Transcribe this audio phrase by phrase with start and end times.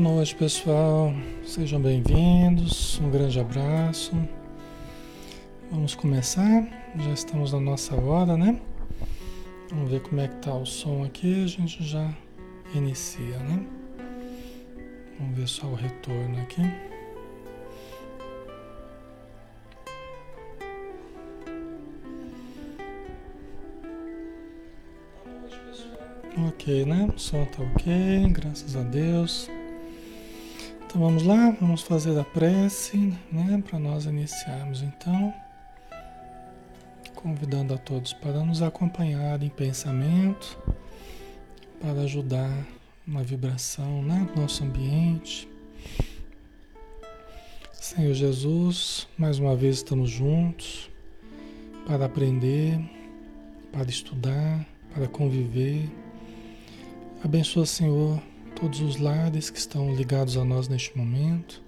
[0.00, 1.12] Boa noite, pessoal.
[1.44, 2.98] Sejam bem-vindos.
[3.00, 4.12] Um grande abraço.
[5.70, 6.66] Vamos começar.
[6.96, 8.58] Já estamos na nossa hora, né?
[9.68, 11.44] Vamos ver como é que tá o som aqui.
[11.44, 12.10] A gente já
[12.74, 13.62] inicia, né?
[15.18, 16.62] Vamos ver só o retorno aqui.
[26.48, 27.06] Ok, né?
[27.14, 29.50] O som tá ok, graças a Deus.
[30.90, 33.62] Então vamos lá, vamos fazer a prece, né?
[33.64, 35.32] Para nós iniciarmos então.
[37.14, 40.58] Convidando a todos para nos acompanhar em pensamento,
[41.80, 42.50] para ajudar
[43.06, 44.28] na vibração, né?
[44.34, 45.48] Do nosso ambiente.
[47.72, 50.90] Senhor Jesus, mais uma vez estamos juntos
[51.86, 52.80] para aprender,
[53.70, 55.88] para estudar, para conviver
[57.22, 58.18] Abençoa, Senhor,
[58.60, 61.62] todos os lares que estão ligados a nós neste momento.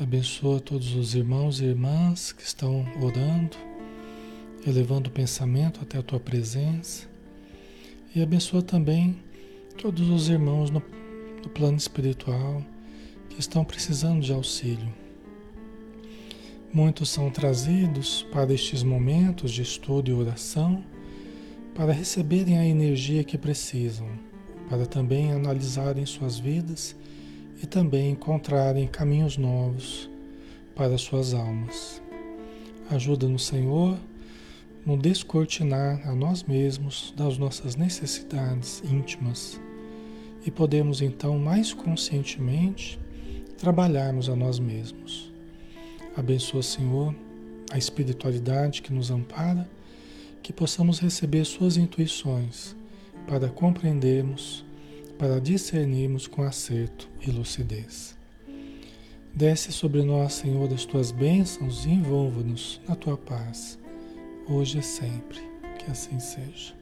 [0.00, 3.56] Abençoa todos os irmãos e irmãs que estão orando,
[4.66, 7.06] elevando o pensamento até a tua presença.
[8.12, 9.22] E abençoa também
[9.80, 10.82] todos os irmãos no,
[11.44, 12.60] no plano espiritual
[13.30, 14.92] que estão precisando de auxílio.
[16.72, 20.84] Muitos são trazidos para estes momentos de estudo e oração
[21.72, 24.33] para receberem a energia que precisam
[24.68, 26.96] para também analisarem suas vidas
[27.62, 30.08] e também encontrarem caminhos novos
[30.74, 32.02] para suas almas.
[32.90, 33.96] Ajuda-nos, Senhor,
[34.84, 39.60] no descortinar a nós mesmos das nossas necessidades íntimas
[40.44, 42.98] e podemos então mais conscientemente
[43.56, 45.32] trabalharmos a nós mesmos.
[46.16, 47.14] Abençoa, Senhor,
[47.70, 49.68] a espiritualidade que nos ampara,
[50.42, 52.76] que possamos receber suas intuições
[53.26, 54.64] para compreendermos,
[55.18, 58.16] para discernirmos com acerto e lucidez.
[59.32, 63.78] Desce sobre nós, Senhor, as tuas bênçãos e envolva-nos na tua paz,
[64.48, 65.40] hoje e sempre.
[65.78, 66.74] Que assim seja.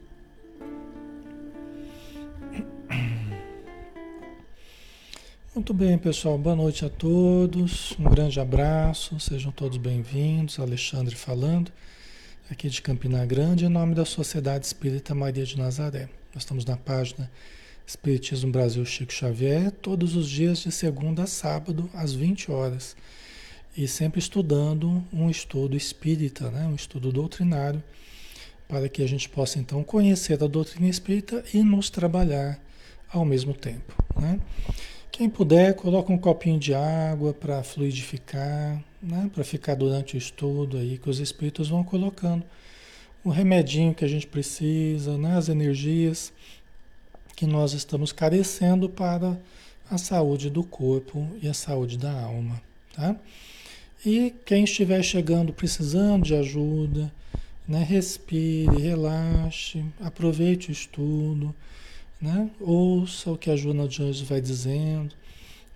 [5.55, 6.37] Muito bem, pessoal.
[6.37, 7.95] Boa noite a todos.
[7.99, 9.19] Um grande abraço.
[9.19, 10.59] Sejam todos bem-vindos.
[10.59, 11.71] Alexandre falando,
[12.49, 16.09] aqui de Campina Grande, em nome da Sociedade Espírita Maria de Nazaré.
[16.33, 17.29] Nós estamos na página
[17.85, 22.95] Espiritismo Brasil Chico Xavier, todos os dias de segunda a sábado, às 20 horas.
[23.77, 26.65] E sempre estudando um estudo espírita, né?
[26.65, 27.83] um estudo doutrinário,
[28.67, 32.59] para que a gente possa então conhecer a doutrina espírita e nos trabalhar
[33.11, 33.93] ao mesmo tempo.
[34.19, 34.39] Né?
[35.11, 39.29] Quem puder, coloca um copinho de água para fluidificar, né?
[39.31, 42.43] para ficar durante o estudo aí, que os espíritos vão colocando
[43.23, 45.37] o remedinho que a gente precisa, né?
[45.37, 46.33] as energias
[47.35, 49.39] que nós estamos carecendo para
[49.89, 52.61] a saúde do corpo e a saúde da alma.
[52.93, 53.15] Tá?
[54.05, 57.11] E quem estiver chegando precisando de ajuda,
[57.67, 57.81] né?
[57.83, 61.55] respire, relaxe, aproveite o estudo,
[62.21, 62.49] né?
[62.59, 65.15] ouça o que a Juna de Anjos vai dizendo,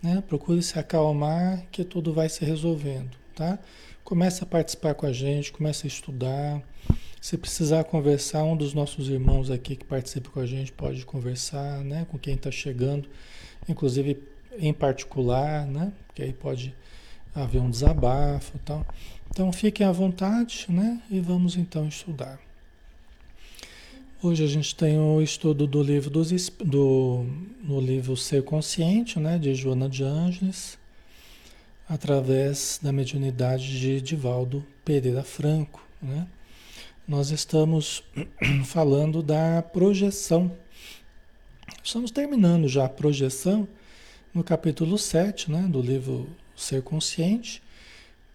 [0.04, 0.22] né?
[0.28, 3.12] procure se acalmar que tudo vai se resolvendo.
[3.34, 3.58] Tá?
[4.04, 6.62] Comece a participar com a gente, comece a estudar.
[7.20, 11.84] Se precisar conversar, um dos nossos irmãos aqui que participa com a gente pode conversar,
[11.84, 12.06] né?
[12.10, 13.10] Com quem está chegando,
[13.68, 14.22] inclusive
[14.58, 15.92] em particular, né?
[16.14, 16.76] Que aí pode
[17.34, 18.86] haver um desabafo e tal.
[19.30, 21.02] Então fiquem à vontade, né?
[21.10, 22.40] E vamos então estudar.
[24.22, 27.26] Hoje a gente tem o estudo do livro dos, do
[27.64, 29.38] no livro Ser Consciente, né?
[29.38, 30.78] De Joana de Ângeles,
[31.90, 36.28] através da mediunidade de Divaldo Pereira Franco, né?
[37.08, 38.04] Nós estamos
[38.66, 40.52] falando da projeção.
[41.82, 43.66] Estamos terminando já a projeção
[44.34, 47.64] no capítulo 7 né, do livro Ser Consciente,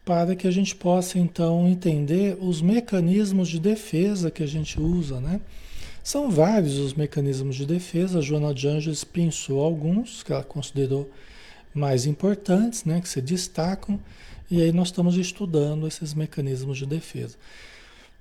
[0.06, 5.20] para que a gente possa então entender os mecanismos de defesa que a gente usa.
[5.20, 5.38] Né?
[6.02, 11.10] São vários os mecanismos de defesa, a Joana de Anjos pensou alguns que ela considerou
[11.74, 14.00] mais importantes, né, que se destacam,
[14.50, 17.36] e aí nós estamos estudando esses mecanismos de defesa.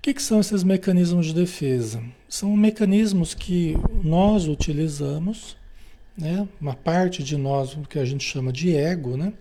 [0.02, 2.04] O que, que, são esses mecanismos de defesa?
[2.28, 5.56] São mecanismos que nós utilizamos,
[6.18, 6.48] né?
[6.60, 9.32] uma parte de nós, o que a gente chama de ego, né?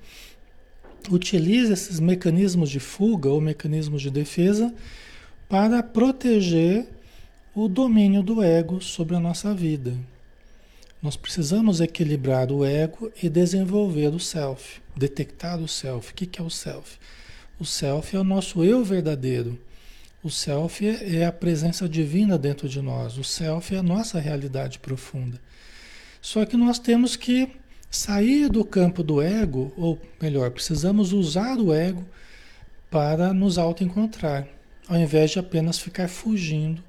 [1.11, 4.71] utiliza esses mecanismos de fuga ou mecanismos de defesa
[5.49, 6.87] para proteger
[7.55, 9.97] o domínio do ego sobre a nossa vida.
[11.03, 16.13] Nós precisamos equilibrar o ego e desenvolver o self, detectar o self.
[16.13, 16.99] O que, que é o self?
[17.59, 19.59] O self é o nosso eu verdadeiro
[20.23, 23.17] o self é a presença divina dentro de nós.
[23.17, 25.41] O self é a nossa realidade profunda.
[26.21, 27.51] Só que nós temos que
[27.91, 32.05] sair do campo do ego, ou melhor, precisamos usar o ego
[32.91, 34.47] para nos autoencontrar,
[34.87, 36.83] ao invés de apenas ficar fugindo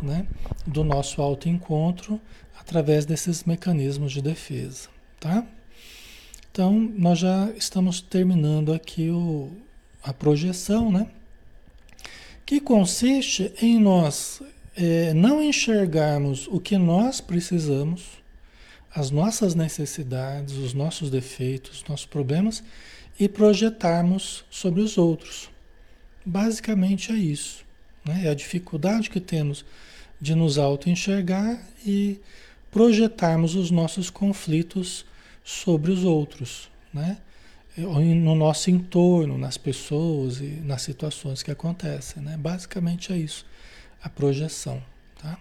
[0.00, 0.26] né,
[0.66, 2.20] do nosso autoencontro
[2.58, 4.88] através desses mecanismos de defesa,
[5.18, 5.44] tá?
[6.52, 9.50] Então, nós já estamos terminando aqui o,
[10.02, 11.08] a projeção, né?
[12.50, 14.42] Que consiste em nós
[14.74, 18.20] é, não enxergarmos o que nós precisamos,
[18.92, 22.60] as nossas necessidades, os nossos defeitos, os nossos problemas
[23.20, 25.48] e projetarmos sobre os outros.
[26.26, 27.64] Basicamente é isso.
[28.04, 28.22] Né?
[28.24, 29.64] É a dificuldade que temos
[30.20, 32.18] de nos auto-enxergar e
[32.68, 35.06] projetarmos os nossos conflitos
[35.44, 37.18] sobre os outros, né?
[37.76, 42.22] No nosso entorno, nas pessoas e nas situações que acontecem.
[42.22, 42.36] Né?
[42.36, 43.46] Basicamente é isso,
[44.02, 44.82] a projeção.
[45.20, 45.38] Tá?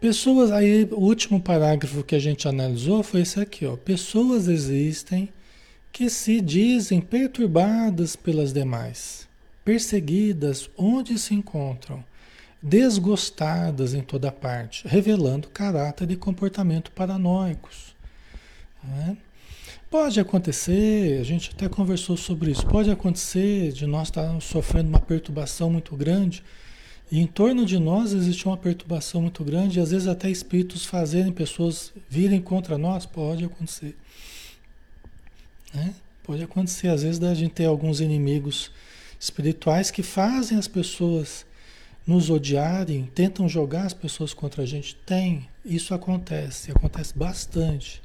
[0.00, 3.76] Pessoas, aí o último parágrafo que a gente analisou foi esse aqui, ó.
[3.76, 5.28] Pessoas existem
[5.92, 9.28] que se dizem perturbadas pelas demais,
[9.64, 12.02] perseguidas onde se encontram,
[12.62, 17.94] desgostadas em toda parte, revelando caráter e comportamento paranoicos.
[18.82, 19.16] Né?
[19.92, 24.98] Pode acontecer, a gente até conversou sobre isso, pode acontecer de nós estarmos sofrendo uma
[24.98, 26.42] perturbação muito grande
[27.10, 30.86] e em torno de nós existe uma perturbação muito grande, e às vezes até espíritos
[30.86, 33.94] fazerem pessoas virem contra nós, pode acontecer.
[35.74, 35.92] Né?
[36.22, 38.70] Pode acontecer, às vezes, da gente ter alguns inimigos
[39.20, 41.44] espirituais que fazem as pessoas
[42.06, 44.94] nos odiarem, tentam jogar as pessoas contra a gente.
[45.04, 48.00] Tem, isso acontece, acontece bastante.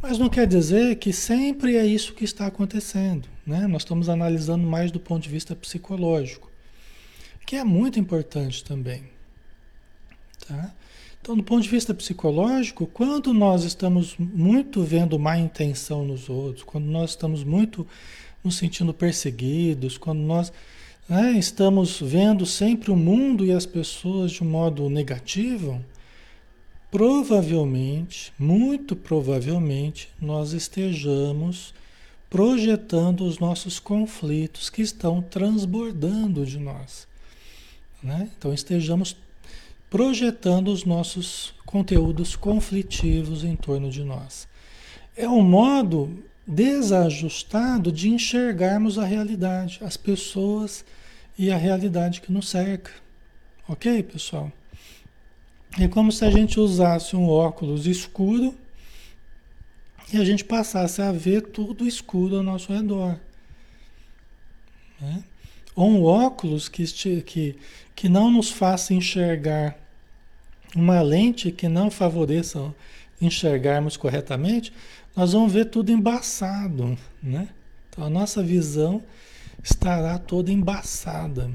[0.00, 3.28] Mas não quer dizer que sempre é isso que está acontecendo.
[3.46, 3.66] Né?
[3.66, 6.48] Nós estamos analisando mais do ponto de vista psicológico
[7.48, 9.04] que é muito importante também.
[10.46, 10.70] Tá?
[11.18, 16.62] Então, do ponto de vista psicológico, quando nós estamos muito vendo má intenção nos outros,
[16.62, 17.86] quando nós estamos muito
[18.44, 20.52] nos sentindo perseguidos, quando nós
[21.08, 25.82] né, estamos vendo sempre o mundo e as pessoas de um modo negativo,
[26.90, 31.74] provavelmente, muito provavelmente, nós estejamos
[32.30, 37.06] projetando os nossos conflitos que estão transbordando de nós.
[38.02, 38.30] Né?
[38.36, 39.16] Então estejamos
[39.90, 44.46] projetando os nossos conteúdos conflitivos em torno de nós.
[45.16, 50.84] É um modo desajustado de enxergarmos a realidade, as pessoas
[51.38, 52.90] e a realidade que nos cerca.
[53.66, 54.50] Ok, pessoal?
[55.76, 58.54] É como se a gente usasse um óculos escuro
[60.12, 63.18] e a gente passasse a ver tudo escuro ao nosso redor.
[65.00, 65.22] Né?
[65.74, 66.84] Ou um óculos que,
[67.22, 67.56] que,
[67.94, 69.76] que não nos faça enxergar
[70.74, 72.74] uma lente que não favoreça
[73.20, 74.72] enxergarmos corretamente,
[75.16, 77.48] nós vamos ver tudo embaçado, né?
[77.88, 79.02] Então a nossa visão
[79.62, 81.50] estará toda embaçada.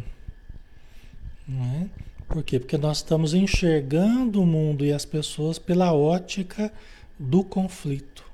[1.48, 1.88] Não é?
[2.34, 2.60] Por quê?
[2.60, 6.74] Porque nós estamos enxergando o mundo e as pessoas pela ótica
[7.20, 8.26] do conflito.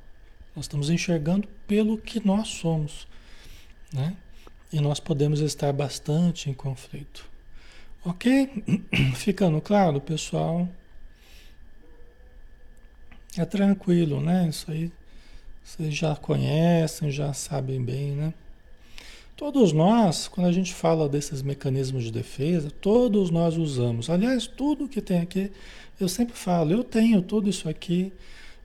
[0.55, 3.05] Nós estamos enxergando pelo que nós somos.
[3.93, 4.15] Né?
[4.71, 7.29] E nós podemos estar bastante em conflito.
[8.05, 8.63] Ok?
[9.15, 10.69] Ficando claro, pessoal?
[13.37, 14.47] É tranquilo, né?
[14.47, 14.89] Isso aí
[15.61, 18.33] vocês já conhecem, já sabem bem, né?
[19.39, 24.09] Todos nós, quando a gente fala desses mecanismos de defesa, todos nós usamos.
[24.09, 25.49] Aliás, tudo que tem aqui,
[25.97, 28.11] eu sempre falo, eu tenho tudo isso aqui.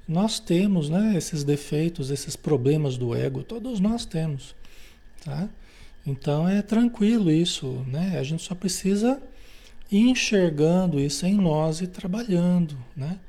[0.08, 4.52] Nós temos, né, esses defeitos, esses problemas do ego, todos nós temos,
[5.24, 5.48] tá?
[6.04, 8.18] Então é tranquilo isso, né?
[8.18, 9.22] A gente só precisa
[9.92, 13.20] ir enxergando isso em nós e trabalhando, né?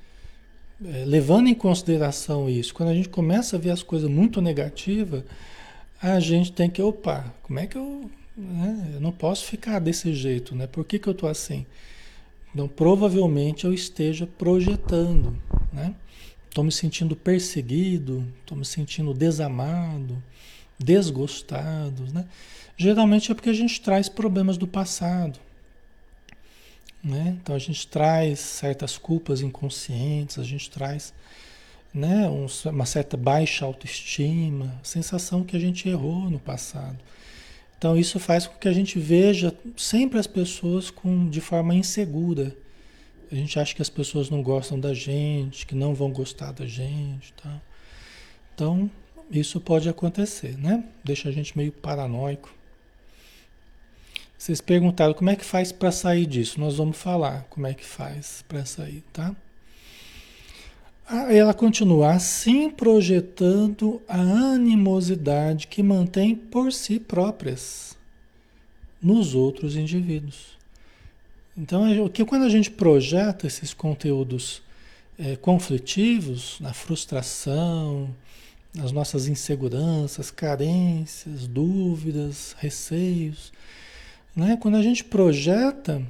[0.83, 2.73] É, levando em consideração isso.
[2.73, 5.23] Quando a gente começa a ver as coisas muito negativas,
[6.12, 8.09] a gente tem que, opa, como é que eu.
[8.38, 8.91] Né?
[8.95, 10.67] Eu não posso ficar desse jeito, né?
[10.67, 11.65] Por que, que eu estou assim?
[12.53, 15.38] Então, provavelmente eu esteja projetando,
[15.71, 15.95] né?
[16.47, 20.21] Estou me sentindo perseguido, estou me sentindo desamado,
[20.79, 22.25] desgostado, né?
[22.77, 25.39] Geralmente é porque a gente traz problemas do passado.
[27.03, 27.38] Né?
[27.39, 31.13] Então a gente traz certas culpas inconscientes, a gente traz
[31.95, 36.97] né, um, uma certa baixa autoestima, sensação que a gente errou no passado.
[37.77, 42.55] Então isso faz com que a gente veja sempre as pessoas com, de forma insegura.
[43.31, 46.67] A gente acha que as pessoas não gostam da gente, que não vão gostar da
[46.67, 47.31] gente.
[47.33, 47.61] Tá?
[48.53, 48.91] Então
[49.31, 50.83] isso pode acontecer, né?
[51.03, 52.53] Deixa a gente meio paranoico.
[54.37, 56.59] Vocês perguntaram como é que faz para sair disso.
[56.59, 59.33] Nós vamos falar como é que faz para sair, tá?
[61.07, 67.95] Ela continua assim projetando a animosidade que mantém por si próprias
[69.01, 70.57] nos outros indivíduos.
[71.55, 74.63] Então, que quando a gente projeta esses conteúdos
[75.17, 78.09] é, conflitivos, na frustração,
[78.74, 83.53] nas nossas inseguranças, carências, dúvidas, receios,
[84.35, 84.57] né?
[84.59, 86.01] quando a gente projeta,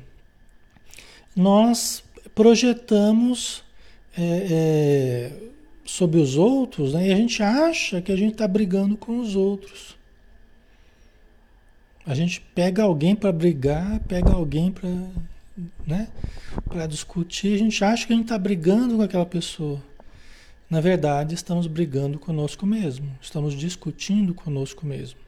[1.36, 3.65] nós projetamos
[4.18, 5.32] é, é,
[5.84, 7.08] sobre os outros, né?
[7.08, 9.98] e a gente acha que a gente está brigando com os outros.
[12.06, 14.90] A gente pega alguém para brigar, pega alguém para
[15.88, 16.10] né?
[16.66, 19.82] para discutir, a gente acha que a gente está brigando com aquela pessoa.
[20.70, 25.20] Na verdade, estamos brigando conosco mesmo, estamos discutindo conosco mesmo.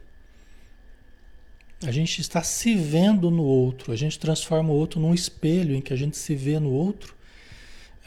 [1.84, 5.82] A gente está se vendo no outro, a gente transforma o outro num espelho em
[5.82, 7.17] que a gente se vê no outro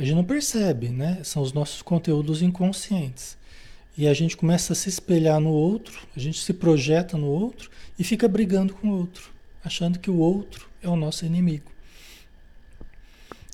[0.01, 1.21] a gente não percebe, né?
[1.23, 3.37] São os nossos conteúdos inconscientes.
[3.99, 7.71] E a gente começa a se espelhar no outro, a gente se projeta no outro
[7.99, 9.31] e fica brigando com o outro,
[9.63, 11.71] achando que o outro é o nosso inimigo.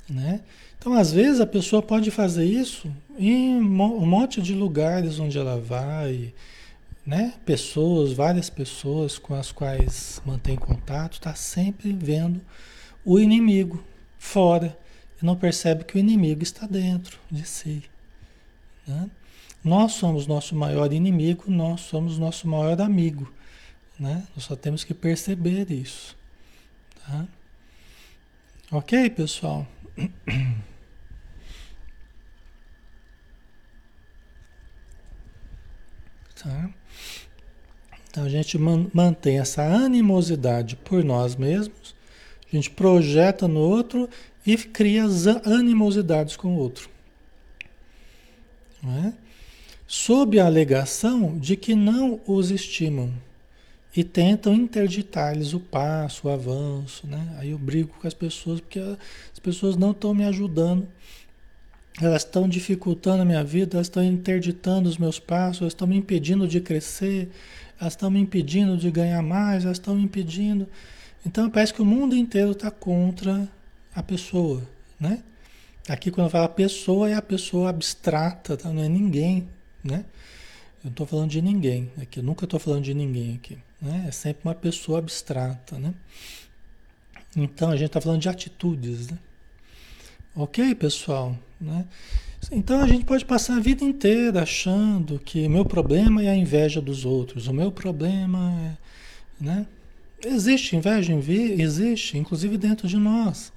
[0.08, 0.40] Né?
[0.78, 2.88] Então, às vezes, a pessoa pode fazer isso
[3.18, 6.32] em um monte de lugares onde ela vai,
[7.04, 7.34] né?
[7.44, 12.40] Pessoas, várias pessoas com as quais mantém contato, está sempre vendo
[13.04, 13.82] o inimigo
[14.16, 14.78] fora
[15.24, 17.82] não percebe que o inimigo está dentro de si.
[18.86, 19.10] Né?
[19.64, 23.32] Nós somos nosso maior inimigo, nós somos nosso maior amigo.
[23.98, 24.26] Né?
[24.34, 26.16] Nós só temos que perceber isso.
[27.04, 27.26] Tá?
[28.70, 29.66] Ok, pessoal?
[36.42, 36.70] Tá?
[38.10, 41.94] Então a gente mantém essa animosidade por nós mesmos,
[42.46, 44.08] a gente projeta no outro
[44.46, 45.04] e cria
[45.44, 46.88] animosidades com o outro.
[49.04, 49.12] É?
[49.86, 53.12] Sob a alegação de que não os estimam
[53.96, 57.06] e tentam interditar-lhes o passo, o avanço.
[57.06, 57.36] Né?
[57.38, 60.86] Aí eu brigo com as pessoas porque as pessoas não estão me ajudando,
[62.00, 65.96] elas estão dificultando a minha vida, elas estão interditando os meus passos, elas estão me
[65.96, 67.30] impedindo de crescer,
[67.80, 70.68] elas estão me impedindo de ganhar mais, elas estão me impedindo.
[71.24, 73.48] Então parece que o mundo inteiro está contra
[73.96, 74.62] a pessoa,
[75.00, 75.22] né?
[75.88, 78.70] Aqui quando fala pessoa é a pessoa abstrata, tá?
[78.70, 79.48] não é ninguém,
[79.82, 80.04] né?
[80.84, 84.04] Eu estou falando de ninguém aqui, eu nunca estou falando de ninguém aqui, né?
[84.06, 85.94] É sempre uma pessoa abstrata, né?
[87.34, 89.18] Então a gente está falando de atitudes, né?
[90.34, 91.86] Ok, pessoal, né?
[92.52, 96.36] Então a gente pode passar a vida inteira achando que o meu problema é a
[96.36, 99.66] inveja dos outros, o meu problema é, né?
[100.22, 103.52] Existe inveja, existe, inclusive dentro de nós.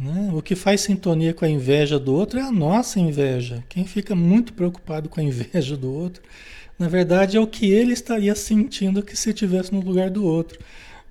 [0.00, 0.30] Né?
[0.32, 3.62] O que faz sintonia com a inveja do outro é a nossa inveja.
[3.68, 6.22] Quem fica muito preocupado com a inveja do outro,
[6.78, 10.58] na verdade é o que ele estaria sentindo que se estivesse no lugar do outro,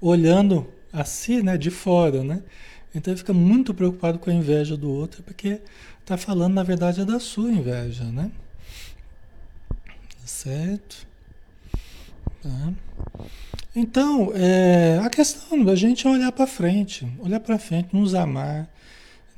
[0.01, 2.24] olhando a si né, de fora.
[2.24, 2.41] Né?
[2.96, 5.62] Então ele fica muito preocupado com a inveja do outro, porque
[6.01, 8.05] está falando, na verdade, é da sua inveja.
[8.05, 8.31] Né?
[10.25, 11.08] Certo?
[12.41, 12.74] Tá.
[13.75, 18.67] Então, é, a questão da gente é olhar para frente, olhar para frente, nos amar,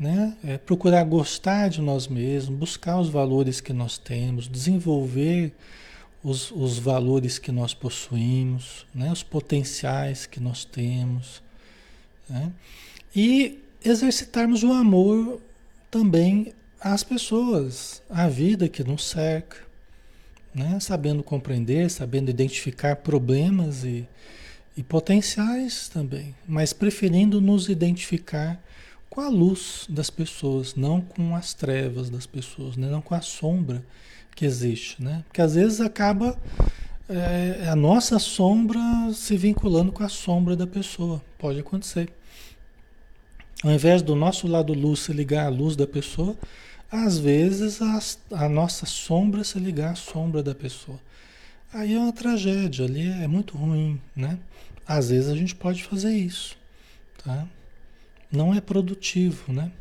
[0.01, 0.35] né?
[0.43, 5.53] É procurar gostar de nós mesmos, buscar os valores que nós temos, desenvolver
[6.23, 9.11] os, os valores que nós possuímos, né?
[9.11, 11.43] os potenciais que nós temos.
[12.27, 12.51] Né?
[13.15, 15.39] E exercitarmos o amor
[15.91, 19.57] também às pessoas, à vida que nos cerca.
[20.51, 20.79] Né?
[20.79, 24.07] Sabendo compreender, sabendo identificar problemas e,
[24.75, 28.59] e potenciais também, mas preferindo nos identificar
[29.11, 32.89] com a luz das pessoas, não com as trevas das pessoas, né?
[32.89, 33.83] não com a sombra
[34.33, 35.03] que existe.
[35.03, 35.25] Né?
[35.27, 36.39] Porque às vezes acaba
[37.09, 38.79] é, a nossa sombra
[39.13, 41.21] se vinculando com a sombra da pessoa.
[41.37, 42.09] Pode acontecer.
[43.61, 46.37] Ao invés do nosso lado luz se ligar à luz da pessoa,
[46.89, 50.99] às vezes a, nossa sombra se ligar à sombra da pessoa.
[51.73, 54.39] Aí é uma tragédia, ali é muito ruim, né?
[54.87, 56.57] Às vezes a gente pode fazer isso,
[57.23, 57.45] tá?
[58.31, 59.71] Não é produtivo, né?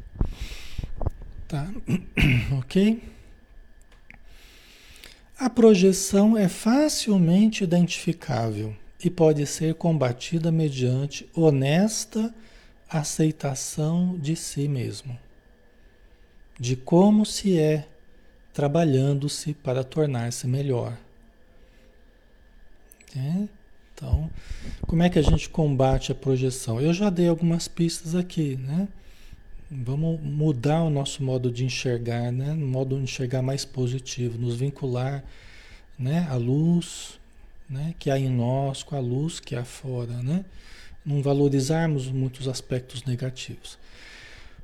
[1.47, 1.69] Tá?
[2.59, 3.03] ok?
[5.39, 12.35] A projeção é facilmente identificável e pode ser combatida mediante honesta
[12.89, 15.19] aceitação de si mesmo,
[16.59, 17.89] de como se é,
[18.53, 20.99] trabalhando-se para tornar-se melhor.
[23.17, 23.60] É?
[24.01, 24.31] Então,
[24.87, 26.81] como é que a gente combate a projeção?
[26.81, 28.89] Eu já dei algumas pistas aqui, né?
[29.71, 32.53] Vamos mudar o nosso modo de enxergar, né?
[32.53, 35.23] Um modo de enxergar mais positivo, nos vincular,
[35.99, 36.27] né?
[36.31, 37.21] A luz,
[37.69, 37.95] né?
[37.99, 40.47] Que há em nós, com a luz que há fora, né?
[41.05, 43.79] Não valorizarmos muitos aspectos negativos.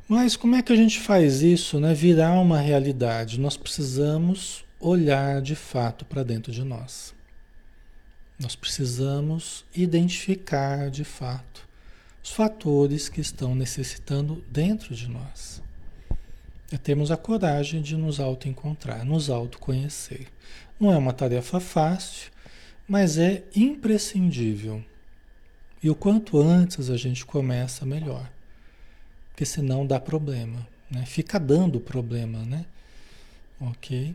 [0.09, 1.93] Mas como é que a gente faz isso, né?
[1.93, 3.39] Virar uma realidade?
[3.39, 7.16] Nós precisamos olhar de fato para dentro de nós.
[8.39, 11.67] Nós precisamos identificar de fato
[12.23, 15.63] os fatores que estão necessitando dentro de nós.
[16.71, 20.27] É termos a coragem de nos auto-encontrar, nos autoconhecer.
[20.79, 22.31] Não é uma tarefa fácil,
[22.87, 24.85] mas é imprescindível.
[25.83, 28.31] E o quanto antes a gente começa, melhor.
[29.31, 31.07] Porque senão dá problema, né?
[31.07, 32.67] Fica dando problema, né?
[33.61, 34.15] Ok?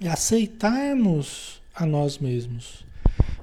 [0.00, 2.84] E aceitarmos a nós mesmos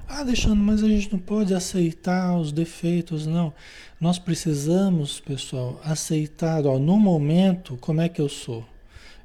[0.08, 3.52] ah, Alexandre, mas a gente não pode aceitar os defeitos, não.
[4.00, 8.66] Nós precisamos, pessoal, aceitar, ó, no momento, como é que eu sou?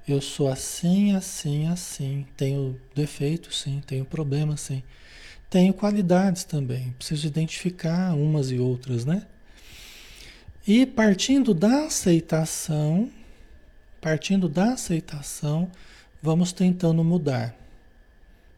[0.08, 2.26] Eu sou assim, assim, assim.
[2.36, 3.82] Tenho defeitos, sim.
[3.86, 4.82] Tenho problemas, sim.
[5.50, 6.92] Tenho qualidades também.
[6.98, 9.24] Preciso identificar umas e outras, né?
[10.68, 13.10] E partindo da aceitação,
[14.00, 15.70] partindo da aceitação,
[16.22, 17.59] vamos tentando mudar.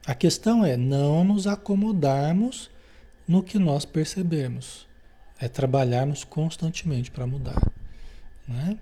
[0.05, 2.69] A questão é não nos acomodarmos
[3.27, 4.87] no que nós percebemos.
[5.39, 7.61] É trabalharmos constantemente para mudar.
[8.47, 8.77] Né?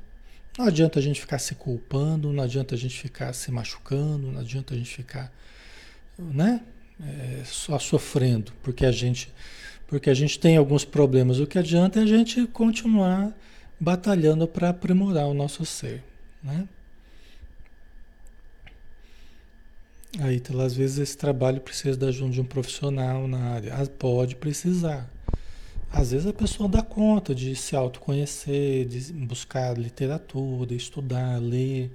[0.57, 4.41] Não adianta a gente ficar se culpando, não adianta a gente ficar se machucando, não
[4.41, 5.31] adianta a gente ficar
[6.19, 6.61] né?
[7.01, 9.33] É, só sofrendo, porque a gente
[9.87, 11.39] porque a gente tem alguns problemas.
[11.39, 13.33] O que adianta é a gente continuar
[13.79, 16.03] batalhando para aprimorar o nosso ser.
[16.43, 16.67] Né?
[20.17, 23.75] Aí, então, às vezes, esse trabalho precisa da ajuda de um profissional na área.
[23.75, 25.07] Ah, pode precisar.
[25.91, 31.91] Às vezes a pessoa dá conta de se autoconhecer, de buscar literatura, estudar, ler,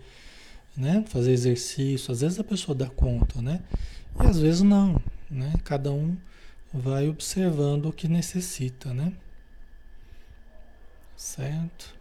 [0.76, 1.04] né?
[1.08, 2.10] fazer exercício.
[2.12, 3.62] Às vezes a pessoa dá conta, né?
[4.20, 5.00] E às vezes não,
[5.30, 5.54] né?
[5.64, 6.16] Cada um
[6.72, 9.12] vai observando o que necessita, né?
[11.16, 11.94] Certo?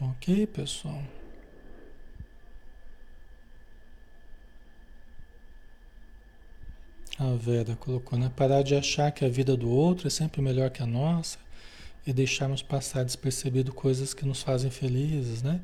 [0.00, 1.02] Ok, pessoal?
[7.18, 8.30] A Vera colocou, né?
[8.36, 11.38] Parar de achar que a vida do outro é sempre melhor que a nossa
[12.06, 15.60] e deixarmos passar despercebido coisas que nos fazem felizes, né?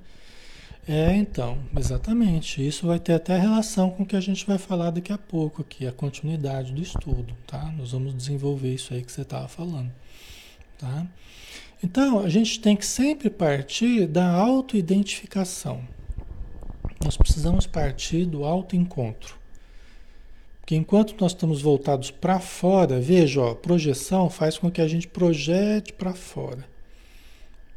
[0.88, 2.66] É, então, exatamente.
[2.66, 5.62] Isso vai ter até relação com o que a gente vai falar daqui a pouco
[5.62, 7.70] aqui, a continuidade do estudo, tá?
[7.76, 9.92] Nós vamos desenvolver isso aí que você estava falando,
[10.78, 11.06] tá?
[11.84, 15.82] Então, a gente tem que sempre partir da autoidentificação.
[17.04, 19.41] Nós precisamos partir do autoencontro.
[20.62, 25.08] Porque enquanto nós estamos voltados para fora, veja, ó, projeção faz com que a gente
[25.08, 26.64] projete para fora.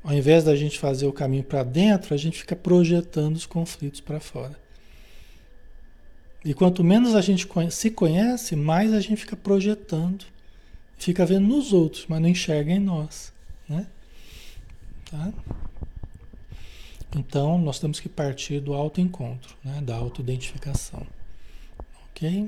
[0.03, 4.01] Ao invés da gente fazer o caminho para dentro, a gente fica projetando os conflitos
[4.01, 4.55] para fora.
[6.43, 10.23] E quanto menos a gente se conhece, mais a gente fica projetando,
[10.95, 13.33] fica vendo nos outros, mas não enxerga em nós,
[13.67, 13.87] né?
[15.09, 15.33] Tá?
[17.15, 19.81] Então, nós temos que partir do autoencontro, né?
[19.81, 21.07] da autoidentificação.
[22.11, 22.47] Ok?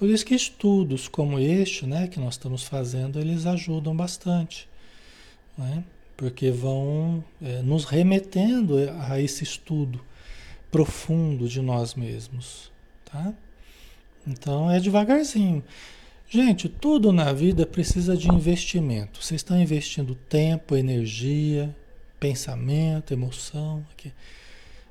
[0.00, 4.66] Por isso que estudos como este, né, que nós estamos fazendo, eles ajudam bastante,
[5.58, 5.84] né?
[6.16, 10.00] porque vão é, nos remetendo a esse estudo
[10.70, 12.72] profundo de nós mesmos,
[13.04, 13.34] tá?
[14.26, 15.62] Então é devagarzinho.
[16.30, 19.22] Gente, tudo na vida precisa de investimento.
[19.22, 21.76] Vocês estão investindo tempo, energia,
[22.18, 23.84] pensamento, emoção,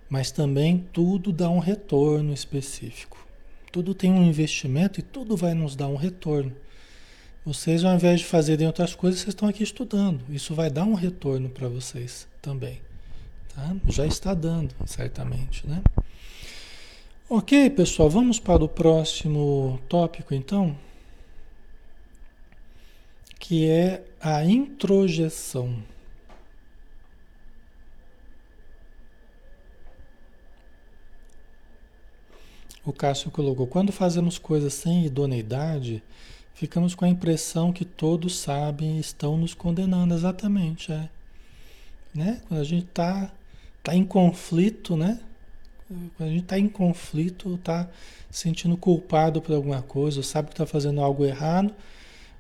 [0.08, 3.29] mas também tudo dá um retorno específico.
[3.72, 6.56] Tudo tem um investimento e tudo vai nos dar um retorno.
[7.46, 10.22] Vocês, ao invés de fazerem outras coisas, vocês estão aqui estudando.
[10.30, 12.82] Isso vai dar um retorno para vocês também.
[13.56, 13.76] Tá?
[13.88, 15.82] Já está dando, certamente, né?
[17.30, 20.76] Ok, pessoal, vamos para o próximo tópico, então,
[23.40, 25.76] que é a introjeção.
[32.90, 36.02] O Cássio colocou: quando fazemos coisas sem idoneidade,
[36.56, 40.16] ficamos com a impressão que todos sabem e estão nos condenando.
[40.16, 41.08] Exatamente, é.
[42.16, 42.42] Né?
[42.48, 43.32] Quando a gente está
[43.84, 45.20] tá em conflito, né?
[46.18, 47.88] Quando a gente está em conflito, está
[48.32, 51.72] sentindo culpado por alguma coisa, sabe que está fazendo algo errado,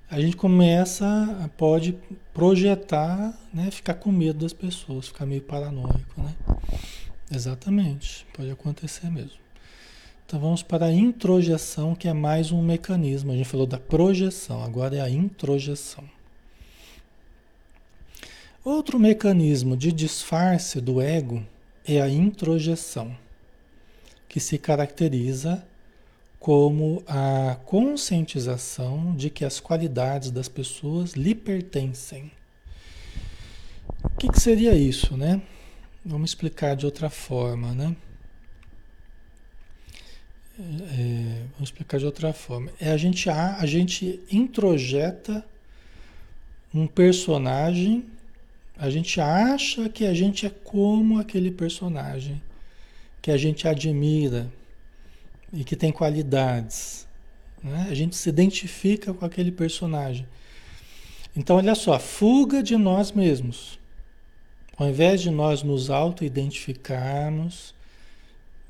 [0.09, 1.95] a gente começa, pode
[2.33, 3.69] projetar, né?
[3.69, 6.33] Ficar com medo das pessoas, ficar meio paranoico, né?
[7.31, 9.48] Exatamente, pode acontecer mesmo.
[10.29, 13.31] Então vamos para a introjeção, que é mais um mecanismo.
[13.31, 16.03] A gente falou da projeção, agora é a introjeção.
[18.63, 21.43] Outro mecanismo de disfarce do ego
[21.83, 23.17] é a introjeção,
[24.27, 25.65] que se caracteriza
[26.39, 32.31] como a conscientização de que as qualidades das pessoas lhe pertencem.
[34.03, 35.41] O que, que seria isso, né?
[36.05, 37.95] Vamos explicar de outra forma, né?
[40.59, 42.69] É, vamos explicar de outra forma.
[42.81, 45.45] É a gente a, a gente introjeta
[46.73, 48.05] um personagem,
[48.77, 52.41] a gente acha que a gente é como aquele personagem,
[53.21, 54.51] que a gente admira
[55.53, 57.07] e que tem qualidades.
[57.63, 57.87] Né?
[57.89, 60.27] A gente se identifica com aquele personagem.
[61.35, 63.79] Então, olha só, fuga de nós mesmos.
[64.77, 67.73] Ao invés de nós nos auto-identificarmos,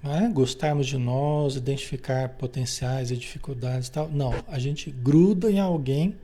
[0.03, 0.29] né?
[0.33, 6.15] gostarmos de nós, identificar potenciais e dificuldades e tal, não, a gente gruda em alguém,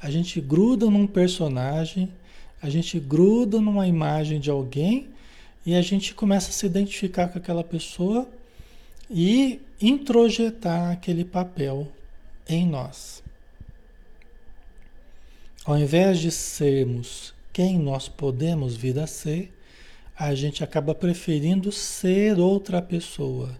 [0.00, 2.10] a gente gruda num personagem,
[2.60, 5.08] a gente gruda numa imagem de alguém
[5.64, 8.28] e a gente começa a se identificar com aquela pessoa
[9.10, 11.88] e introjetar aquele papel
[12.48, 13.22] em nós.
[15.64, 19.52] Ao invés de sermos quem nós podemos vir a ser,
[20.16, 23.58] a gente acaba preferindo ser outra pessoa.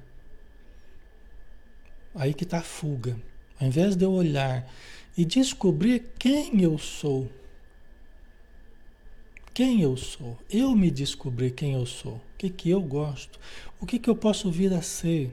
[2.14, 3.16] Aí que está a fuga.
[3.60, 4.68] Ao invés de eu olhar
[5.16, 7.28] e descobrir quem eu sou,
[9.52, 13.38] quem eu sou, eu me descobrir quem eu sou, o que, que eu gosto,
[13.80, 15.32] o que, que eu posso vir a ser.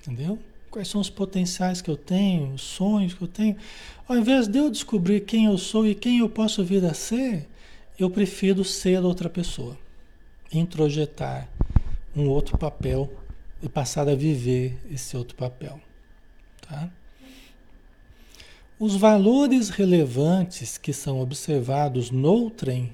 [0.00, 0.38] Entendeu?
[0.70, 3.56] Quais são os potenciais que eu tenho, os sonhos que eu tenho.
[4.06, 7.48] Ao invés de eu descobrir quem eu sou e quem eu posso vir a ser,
[7.98, 9.76] eu prefiro ser outra pessoa.
[10.52, 11.48] Introjetar
[12.14, 13.12] um outro papel
[13.62, 15.80] e passar a viver esse outro papel.
[16.60, 16.90] Tá?
[18.78, 22.92] Os valores relevantes que são observados no trem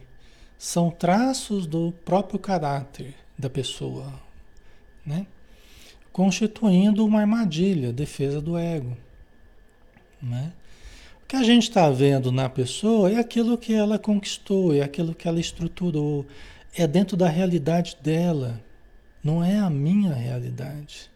[0.57, 4.13] são traços do próprio caráter da pessoa,
[5.05, 5.27] né?
[6.11, 8.97] constituindo uma armadilha, defesa do ego.
[10.23, 10.53] Né?
[11.25, 15.15] O que a gente está vendo na pessoa é aquilo que ela conquistou, é aquilo
[15.15, 16.25] que ela estruturou,
[16.77, 18.63] é dentro da realidade dela,
[19.23, 21.11] não é a minha realidade.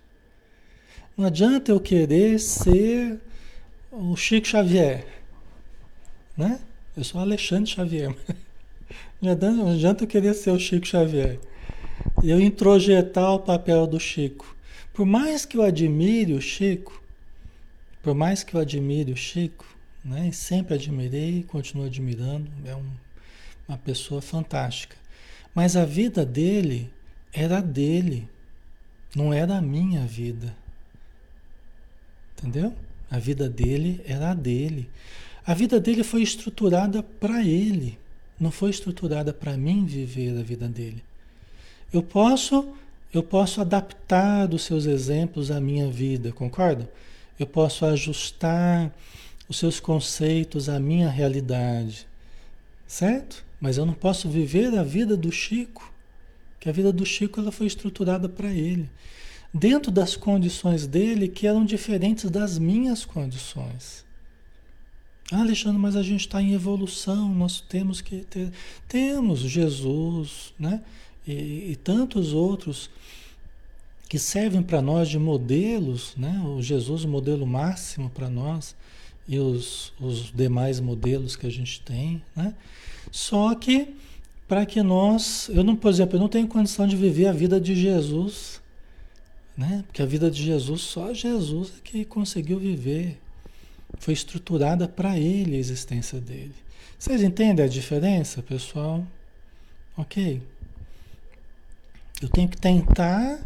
[1.17, 3.21] Não adianta eu querer ser
[3.93, 5.07] o Chico Xavier,
[6.37, 6.59] né?
[6.97, 8.17] Eu sou Alexandre Xavier.
[9.21, 9.33] Não
[9.73, 11.39] adianta eu querer ser o Chico Xavier.
[12.25, 14.57] Eu introjetar o papel do Chico.
[14.93, 17.03] Por mais que eu admire o Chico,
[18.03, 19.68] por mais que eu admire o Chico,
[20.09, 20.33] né?
[20.33, 22.91] sempre admirei continuo admirando, é um,
[23.69, 24.97] uma pessoa fantástica.
[25.55, 26.91] Mas a vida dele
[27.33, 28.29] era dele,
[29.15, 30.55] não era a minha vida.
[32.39, 32.75] Entendeu?
[33.11, 34.89] A vida dele era a dele.
[35.47, 37.99] A vida dele foi estruturada para ele,
[38.39, 41.03] não foi estruturada para mim viver a vida dele.
[41.93, 42.75] Eu posso
[43.13, 46.91] eu posso adaptar os seus exemplos à minha vida, concorda?
[47.39, 48.93] Eu posso ajustar
[49.49, 52.07] os seus conceitos à minha realidade,
[52.87, 53.45] certo?
[53.61, 55.93] Mas eu não posso viver a vida do Chico,
[56.61, 58.91] que a vida do Chico ela foi estruturada para ele,
[59.53, 64.05] dentro das condições dele que eram diferentes das minhas condições.
[65.31, 68.51] Ah, Alexandre, mas a gente está em evolução, nós temos que ter.
[68.89, 70.83] Temos Jesus, né?
[71.29, 72.91] e, e tantos outros
[74.09, 76.43] que servem para nós de modelos, né?
[76.47, 78.75] O Jesus, o modelo máximo para nós,
[79.29, 82.55] e os, os demais modelos que a gente tem, né?
[83.13, 83.95] Só que
[84.49, 87.61] para que nós, eu não, por exemplo, eu não tenho condição de viver a vida
[87.61, 88.63] de Jesus,
[89.55, 89.85] né?
[89.87, 93.21] Porque a vida de Jesus só Jesus é que conseguiu viver.
[93.99, 96.55] Foi estruturada para ele a existência dele.
[96.99, 99.07] Vocês entendem a diferença, pessoal?
[99.97, 100.41] OK?
[102.23, 103.39] Eu tenho que tentar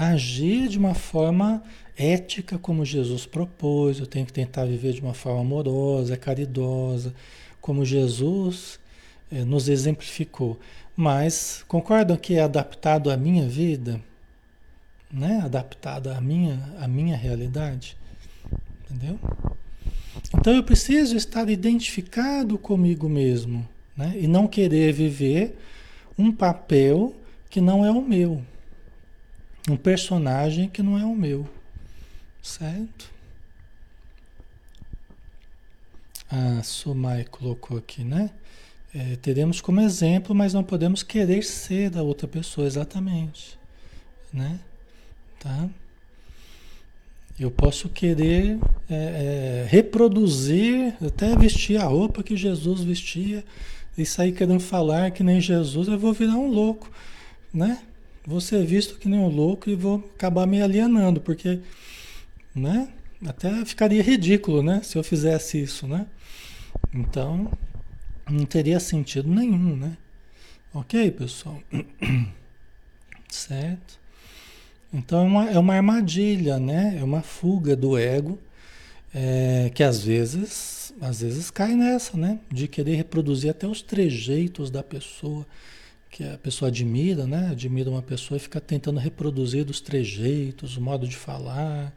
[0.00, 1.62] agir de uma forma
[1.94, 7.14] ética como Jesus propôs, eu tenho que tentar viver de uma forma amorosa, caridosa,
[7.60, 8.80] como Jesus
[9.30, 10.58] eh, nos exemplificou.
[10.96, 14.00] Mas concordam que é adaptado à minha vida,
[15.12, 15.42] né?
[15.44, 17.94] Adaptado à minha, à minha realidade,
[18.84, 19.18] entendeu?
[20.34, 24.14] Então eu preciso estar identificado comigo mesmo, né?
[24.18, 25.58] E não querer viver
[26.18, 27.14] um papel
[27.50, 28.42] que não é o meu.
[29.70, 31.48] Um personagem que não é o meu.
[32.42, 33.08] Certo?
[36.28, 38.30] A Sumai colocou aqui, né?
[38.92, 43.56] É, teremos como exemplo, mas não podemos querer ser da outra pessoa, exatamente.
[44.32, 44.58] Né?
[45.38, 45.68] Tá?
[47.38, 53.44] Eu posso querer é, é, reproduzir, até vestir a roupa que Jesus vestia,
[53.96, 56.90] e sair querendo falar que nem Jesus, eu vou virar um louco,
[57.54, 57.80] né?
[58.30, 61.58] Vou ser visto que nem um louco e vou acabar me alienando, porque,
[62.54, 62.88] né?
[63.26, 64.80] Até ficaria ridículo, né?
[64.84, 66.06] Se eu fizesse isso, né?
[66.94, 67.50] Então,
[68.30, 69.96] não teria sentido nenhum, né?
[70.72, 71.60] Ok, pessoal?
[73.28, 73.98] certo?
[74.94, 76.98] Então é uma, é uma armadilha, né?
[77.00, 78.38] É uma fuga do ego
[79.12, 82.38] é, que às vezes, às vezes cai nessa, né?
[82.48, 85.44] De querer reproduzir até os trejeitos da pessoa
[86.10, 87.50] que a pessoa admira, né?
[87.50, 91.92] Admira uma pessoa e fica tentando reproduzir os trejeitos, o modo de falar,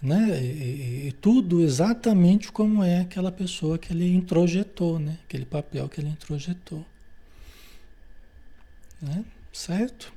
[0.00, 0.42] né?
[0.42, 5.18] E, e, tudo exatamente como é aquela pessoa que ele introjetou, né?
[5.24, 6.84] Aquele papel que ele introjetou,
[9.00, 9.24] né?
[9.52, 10.12] Certo?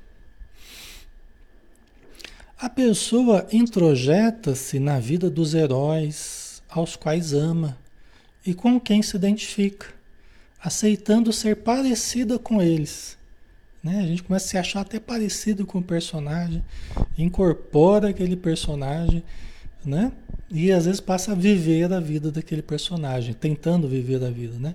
[2.58, 7.76] A pessoa introjeta-se na vida dos heróis aos quais ama
[8.44, 9.99] e com quem se identifica,
[10.62, 13.16] aceitando ser parecida com eles.
[13.82, 14.00] Né?
[14.00, 16.62] A gente começa a se achar até parecido com o personagem,
[17.16, 19.22] incorpora aquele personagem,
[19.84, 20.12] né?
[20.50, 24.74] E às vezes passa a viver a vida daquele personagem, tentando viver a vida, né?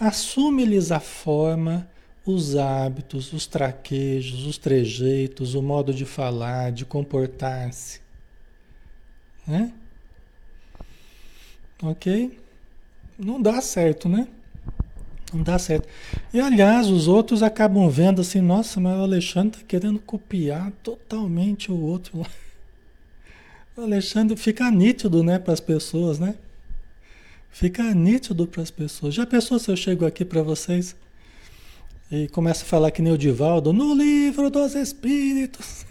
[0.00, 1.88] Assume-lhes a forma
[2.26, 8.00] os hábitos, os traquejos, os trejeitos, o modo de falar, de comportar-se.
[9.46, 9.72] Né?
[11.82, 12.38] Ok?
[13.18, 14.26] Não dá certo, né?
[15.34, 15.88] Não dá certo.
[16.32, 21.72] E aliás, os outros acabam vendo assim, nossa, mas o Alexandre está querendo copiar totalmente
[21.72, 22.26] o outro lá.
[23.76, 26.36] O Alexandre fica nítido, né, para as pessoas, né?
[27.50, 29.12] Fica nítido para as pessoas.
[29.12, 30.94] Já pensou se eu chego aqui para vocês?
[32.12, 35.84] E começa a falar que nem o Divaldo, no livro dos Espíritos.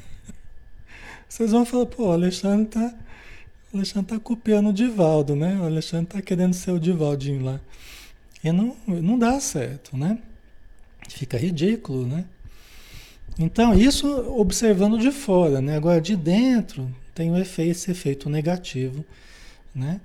[1.28, 2.94] Vocês vão falar, pô, o Alexandre tá,
[3.74, 5.58] o Alexandre tá copiando o Divaldo, né?
[5.60, 7.60] O Alexandre tá querendo ser o Divaldinho lá.
[8.44, 10.18] E não, não dá certo, né?
[11.10, 12.26] Fica ridículo, né?
[13.40, 15.76] Então, isso observando de fora, né?
[15.76, 19.04] Agora, de dentro, tem o efeito, esse efeito negativo,
[19.74, 20.02] né?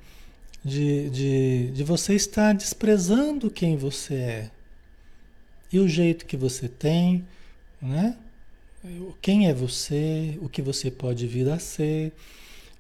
[0.65, 4.51] De, de, de você estar desprezando quem você é,
[5.73, 7.25] e o jeito que você tem,
[7.81, 8.17] né?
[9.21, 12.13] Quem é você, o que você pode vir a ser.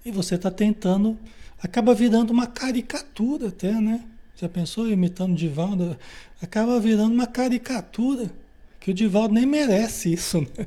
[0.04, 1.18] E você está tentando,
[1.62, 4.04] acaba virando uma caricatura até, né?
[4.40, 5.98] Já pensou imitando o Divaldo?
[6.40, 8.30] Acaba virando uma caricatura,
[8.78, 10.66] que o Divaldo nem merece isso, né?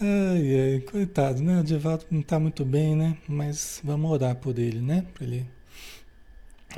[0.00, 1.60] Ai, ai, coitado, né?
[1.60, 3.16] O Divaldo não está muito bem, né?
[3.26, 5.04] Mas vamos orar por ele, né?
[5.14, 5.46] Para ele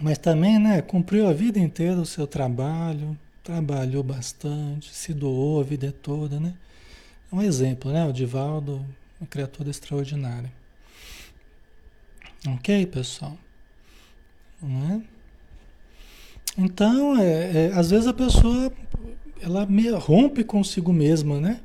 [0.01, 5.65] mas também, né, cumpriu a vida inteira o seu trabalho, trabalhou bastante, se doou a
[5.65, 6.55] vida toda, né?
[7.31, 8.05] É um exemplo, né?
[8.07, 8.85] O Divaldo,
[9.21, 10.53] uma criatura extraordinária.
[12.47, 13.37] Ok, pessoal?
[14.63, 15.01] Não é?
[16.59, 18.73] Então, é, é, às vezes a pessoa
[19.41, 19.67] ela
[19.99, 21.61] rompe consigo mesma, né?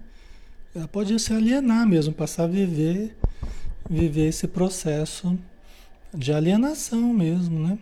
[0.73, 3.15] Ela pode se alienar mesmo, passar a viver,
[3.89, 5.37] viver esse processo
[6.13, 7.77] de alienação mesmo, né?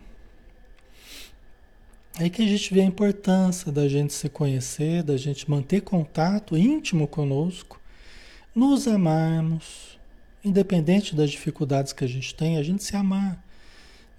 [2.16, 6.56] Aí que a gente vê a importância da gente se conhecer, da gente manter contato
[6.56, 7.80] íntimo conosco,
[8.54, 9.98] nos amarmos,
[10.44, 13.43] independente das dificuldades que a gente tem, a gente se amar,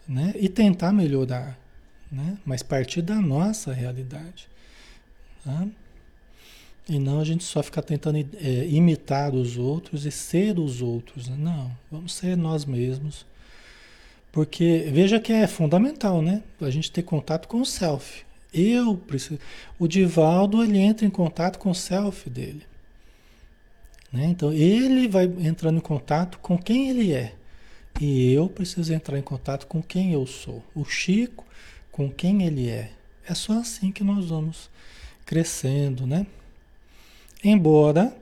[0.07, 0.33] né?
[0.35, 1.57] E tentar melhorar,
[2.11, 2.37] né?
[2.45, 4.47] Mas partir da nossa realidade,
[5.43, 5.67] tá?
[6.87, 11.27] E não a gente só ficar tentando é, imitar os outros e ser os outros.
[11.27, 11.35] Né?
[11.37, 13.25] Não, vamos ser nós mesmos
[14.35, 16.43] porque veja que é fundamental, né?
[16.59, 18.25] A gente ter contato com o self.
[18.53, 19.39] Eu preciso.
[19.79, 22.63] O Divaldo ele entra em contato com o self dele.
[24.11, 24.25] Né?
[24.25, 27.33] Então ele vai entrando em contato com quem ele é.
[27.99, 30.63] E eu preciso entrar em contato com quem eu sou.
[30.73, 31.45] O Chico
[31.91, 32.91] com quem ele é.
[33.27, 34.69] É só assim que nós vamos
[35.25, 36.27] crescendo, né?
[37.43, 38.15] Embora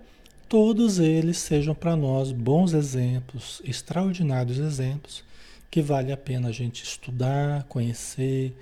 [0.47, 5.23] todos eles sejam para nós bons exemplos, extraordinários exemplos
[5.71, 8.55] que vale a pena a gente estudar, conhecer,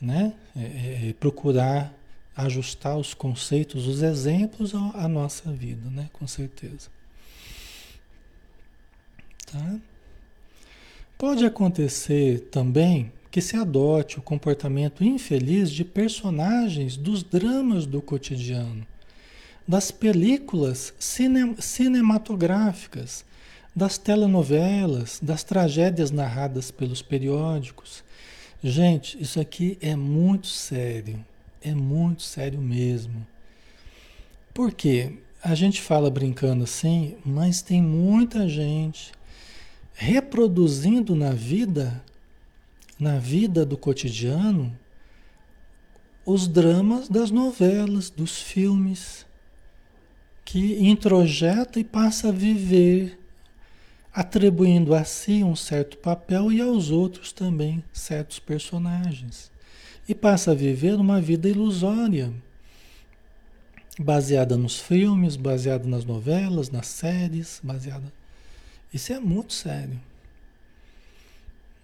[0.00, 0.32] né?
[0.56, 1.92] É, é, é, procurar
[2.36, 6.08] ajustar os conceitos, os exemplos à nossa vida, né?
[6.12, 6.88] Com certeza.
[9.50, 9.80] Tá?
[11.18, 18.86] Pode acontecer também que se adote o comportamento infeliz de personagens dos dramas do cotidiano,
[19.66, 23.24] das películas cine cinematográficas
[23.74, 28.04] das telenovelas, das tragédias narradas pelos periódicos.
[28.62, 31.24] Gente, isso aqui é muito sério,
[31.62, 33.26] é muito sério mesmo.
[34.52, 35.18] Por quê?
[35.42, 39.12] A gente fala brincando assim, mas tem muita gente
[39.98, 42.04] reproduzindo na vida,
[43.00, 44.78] na vida do cotidiano,
[46.24, 49.24] os dramas das novelas, dos filmes,
[50.44, 53.18] que introjeta e passa a viver,
[54.12, 59.50] atribuindo a si um certo papel e aos outros também certos personagens.
[60.06, 62.32] E passa a viver uma vida ilusória,
[63.98, 68.15] baseada nos filmes, baseada nas novelas, nas séries, baseada.
[68.96, 70.00] Isso é muito sério.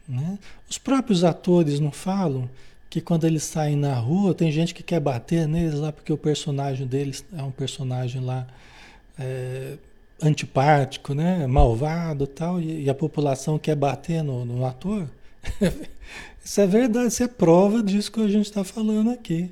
[0.08, 0.38] Né?
[0.68, 2.48] Os próprios atores não falam
[2.88, 6.16] que quando eles saem na rua, tem gente que quer bater neles lá porque o
[6.16, 8.46] personagem deles é um personagem lá
[9.18, 9.76] é,
[10.22, 11.46] antipático, né?
[11.46, 15.06] malvado tal, e, e a população quer bater no, no ator.
[16.42, 19.50] isso é verdade, isso é prova disso que a gente está falando aqui.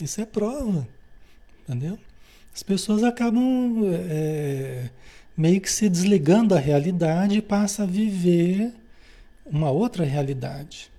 [0.00, 0.88] Isso é prova,
[1.62, 1.98] entendeu?
[2.54, 4.90] As pessoas acabam é,
[5.36, 8.72] meio que se desligando da realidade e passam a viver
[9.44, 10.90] uma outra realidade.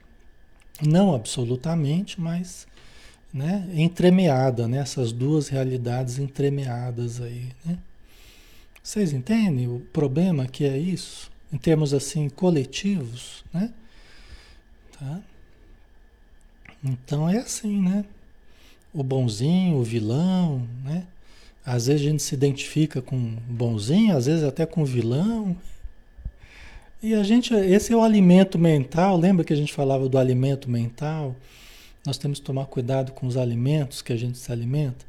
[0.81, 2.67] Não absolutamente, mas
[3.33, 7.49] né, entremeada, né, essas duas realidades entremeadas aí.
[7.65, 7.77] Né?
[8.81, 11.31] Vocês entendem o problema que é isso?
[11.51, 13.71] Em termos assim coletivos, né?
[14.99, 15.21] Tá?
[16.83, 18.03] Então é assim, né?
[18.93, 21.07] O bonzinho, o vilão, né?
[21.65, 25.55] Às vezes a gente se identifica com bonzinho, às vezes até com vilão.
[27.01, 30.69] E a gente, esse é o alimento mental, lembra que a gente falava do alimento
[30.69, 31.35] mental?
[32.05, 35.05] Nós temos que tomar cuidado com os alimentos que a gente se alimenta.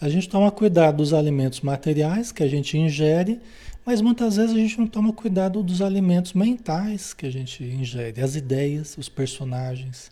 [0.00, 3.40] A gente toma cuidado dos alimentos materiais que a gente ingere,
[3.86, 8.20] mas muitas vezes a gente não toma cuidado dos alimentos mentais que a gente ingere,
[8.20, 10.10] as ideias, os personagens,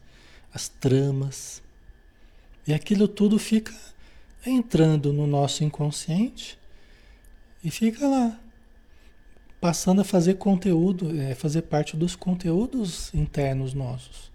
[0.54, 1.60] as tramas.
[2.66, 3.72] E aquilo tudo fica
[4.44, 6.58] entrando no nosso inconsciente
[7.62, 8.38] e fica lá,
[9.60, 14.30] passando a fazer conteúdo, é, fazer parte dos conteúdos internos nossos.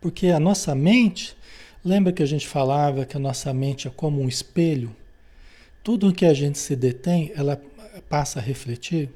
[0.00, 1.36] Porque a nossa mente,
[1.84, 4.96] lembra que a gente falava que a nossa mente é como um espelho?
[5.84, 7.60] Tudo que a gente se detém, ela
[8.08, 9.10] passa a refletir.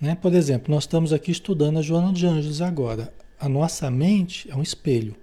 [0.00, 0.14] Né?
[0.14, 3.12] Por exemplo, nós estamos aqui estudando a Joana de Anjos agora.
[3.40, 5.16] A nossa mente é um espelho.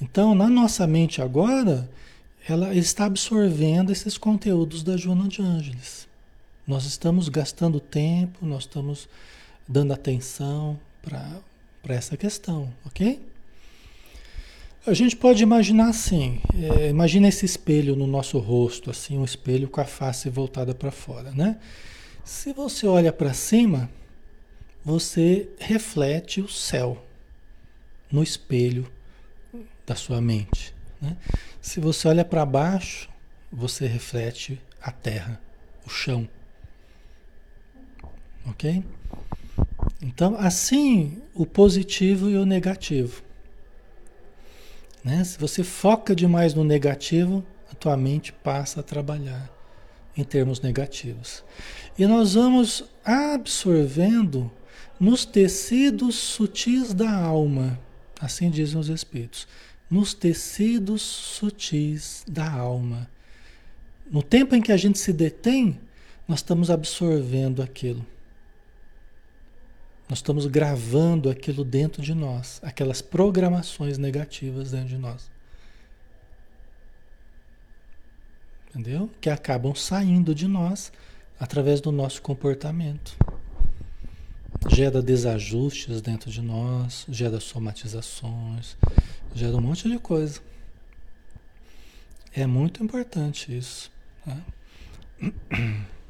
[0.00, 1.88] Então, na nossa mente agora,
[2.48, 6.08] ela está absorvendo esses conteúdos da Joana de Ângeles.
[6.66, 9.08] Nós estamos gastando tempo, nós estamos
[9.68, 11.42] dando atenção para
[11.88, 13.20] essa questão, ok?
[14.86, 19.68] A gente pode imaginar assim, é, imagina esse espelho no nosso rosto, assim, um espelho
[19.68, 21.58] com a face voltada para fora, né?
[22.24, 23.90] Se você olha para cima,
[24.82, 27.04] você reflete o céu
[28.10, 28.90] no espelho
[29.90, 30.72] da sua mente.
[31.02, 31.16] Né?
[31.60, 33.08] Se você olha para baixo,
[33.50, 35.40] você reflete a terra,
[35.84, 36.28] o chão.
[38.46, 38.84] Ok?
[40.00, 43.20] Então, assim, o positivo e o negativo.
[45.02, 45.24] Né?
[45.24, 49.50] Se você foca demais no negativo, a tua mente passa a trabalhar
[50.16, 51.42] em termos negativos.
[51.98, 54.52] E nós vamos absorvendo
[55.00, 57.76] nos tecidos sutis da alma,
[58.20, 59.48] assim dizem os Espíritos,
[59.90, 63.10] nos tecidos sutis da alma.
[64.10, 65.80] No tempo em que a gente se detém,
[66.28, 68.06] nós estamos absorvendo aquilo.
[70.08, 75.30] Nós estamos gravando aquilo dentro de nós, aquelas programações negativas dentro de nós.
[78.68, 79.10] Entendeu?
[79.20, 80.92] Que acabam saindo de nós
[81.38, 83.16] através do nosso comportamento.
[84.68, 88.76] Gera desajustes dentro de nós, gera somatizações,
[89.34, 90.40] gera um monte de coisa.
[92.32, 93.90] É muito importante isso.
[94.24, 94.36] Tá?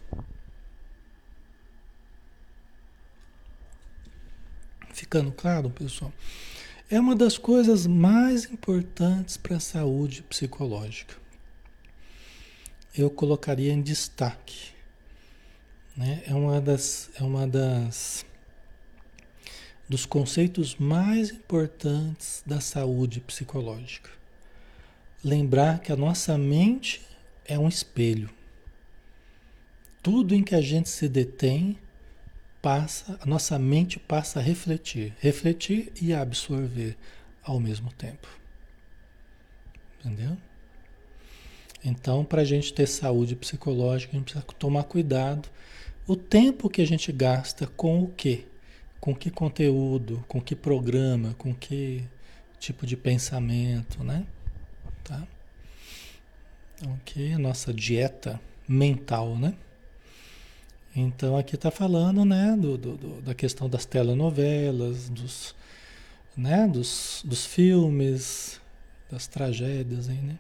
[4.93, 6.13] Ficando claro, pessoal?
[6.91, 11.15] É uma das coisas mais importantes para a saúde psicológica.
[12.93, 14.73] Eu colocaria em destaque.
[15.97, 16.23] Né?
[16.27, 18.27] É uma das, é uma das
[19.91, 24.09] dos conceitos mais importantes da saúde psicológica.
[25.25, 27.03] Lembrar que a nossa mente
[27.45, 28.31] é um espelho.
[30.01, 31.77] Tudo em que a gente se detém
[32.63, 36.97] passa, a nossa mente passa a refletir, refletir e absorver
[37.43, 38.29] ao mesmo tempo.
[39.99, 40.39] Entendeu?
[41.85, 45.49] Então, para a gente ter saúde psicológica, a gente precisa tomar cuidado.
[46.07, 48.45] O tempo que a gente gasta com o quê?
[49.01, 52.05] Com que conteúdo, com que programa, com que
[52.59, 54.27] tipo de pensamento, né?
[55.03, 55.27] Tá?
[56.95, 59.55] Ok, nossa dieta mental, né?
[60.95, 65.55] Então aqui está falando né, do, do, do, da questão das telenovelas, dos,
[66.37, 66.67] né?
[66.67, 68.61] Dos, dos filmes,
[69.11, 70.39] das tragédias aí, né?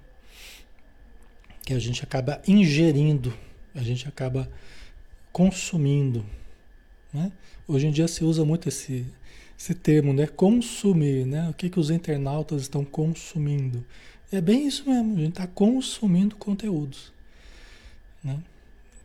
[1.65, 3.37] Que a gente acaba ingerindo,
[3.75, 4.51] a gente acaba
[5.33, 6.27] consumindo,
[7.13, 7.33] né?
[7.67, 9.07] Hoje em dia se usa muito esse,
[9.59, 10.27] esse termo, né?
[10.27, 11.49] Consumir, né?
[11.51, 13.85] O que, que os internautas estão consumindo?
[14.33, 17.13] É bem isso mesmo, a gente está consumindo conteúdos,
[18.23, 18.39] né?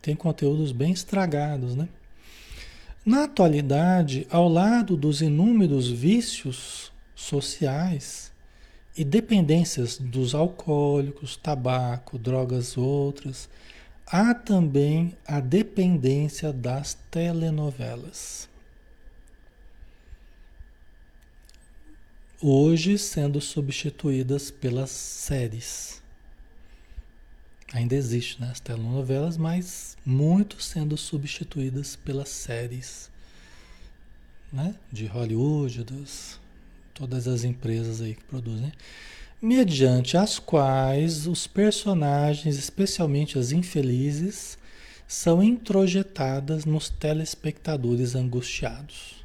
[0.00, 1.88] Tem conteúdos bem estragados, né?
[3.04, 8.32] Na atualidade, ao lado dos inúmeros vícios sociais
[8.96, 13.48] e dependências dos alcoólicos, tabaco, drogas outras,
[14.06, 18.48] há também a dependência das telenovelas.
[22.40, 26.02] Hoje sendo substituídas pelas séries.
[27.72, 33.10] Ainda existe né, as telenovelas, mas muito sendo substituídas pelas séries
[34.52, 36.38] né, de Hollywood, dos,
[36.94, 38.72] todas as empresas aí que produzem,
[39.40, 44.58] mediante as quais os personagens, especialmente as infelizes,
[45.06, 49.24] são introjetadas nos telespectadores angustiados.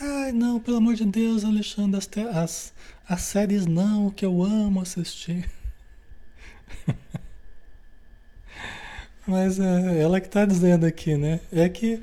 [0.00, 2.72] Ai, não, pelo amor de Deus, Alexandre, as, as,
[3.08, 5.48] as séries não, que eu amo assistir.
[9.26, 11.40] Mas é ela que está dizendo aqui, né?
[11.52, 12.02] É que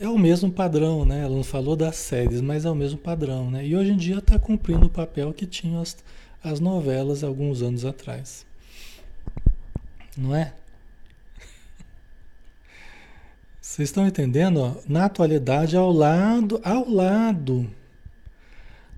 [0.00, 1.22] é o mesmo padrão, né?
[1.22, 3.66] Ela não falou das séries, mas é o mesmo padrão, né?
[3.66, 5.96] E hoje em dia está cumprindo o papel que tinham as,
[6.42, 8.46] as novelas alguns anos atrás.
[10.16, 10.54] Não é?
[13.60, 14.80] Vocês estão entendendo?
[14.88, 17.70] Na atualidade, ao lado, ao lado,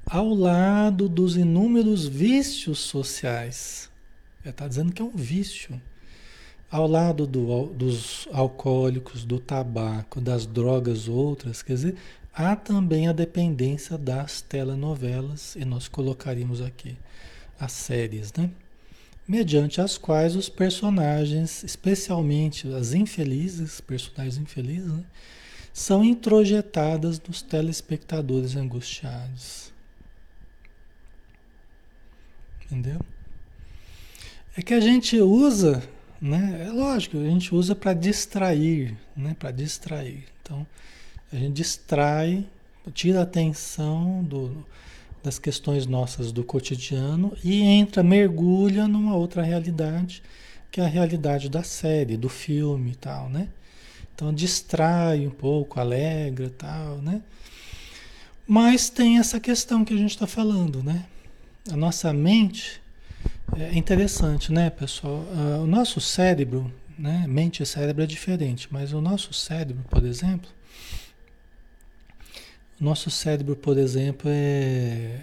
[0.06, 3.90] ao lado dos inúmeros vícios sociais
[4.48, 5.80] está dizendo que é um vício.
[6.70, 11.96] Ao lado do, dos alcoólicos, do tabaco, das drogas outras, quer dizer,
[12.32, 16.96] há também a dependência das telenovelas, e nós colocaríamos aqui
[17.58, 18.50] as séries, né?
[19.26, 25.04] Mediante as quais os personagens, especialmente as infelizes, personagens infelizes, né?
[25.72, 29.72] são introjetadas nos telespectadores angustiados.
[32.64, 33.00] Entendeu?
[34.56, 35.82] É que a gente usa,
[36.20, 36.66] né?
[36.68, 39.34] É lógico, a gente usa para distrair, né?
[39.38, 40.24] Para distrair.
[40.42, 40.66] Então,
[41.32, 42.46] a gente distrai,
[42.92, 44.66] tira a atenção do,
[45.22, 50.22] das questões nossas do cotidiano e entra, mergulha numa outra realidade,
[50.70, 53.48] que é a realidade da série, do filme e tal, né?
[54.14, 57.22] Então distrai um pouco, alegra tal, né?
[58.46, 61.06] Mas tem essa questão que a gente está falando, né?
[61.70, 62.82] A nossa mente,
[63.56, 65.20] é interessante, né, pessoal?
[65.20, 70.04] Uh, o nosso cérebro, né, mente e cérebro é diferente, mas o nosso cérebro, por
[70.04, 70.50] exemplo,
[72.80, 75.20] o nosso cérebro, por exemplo, é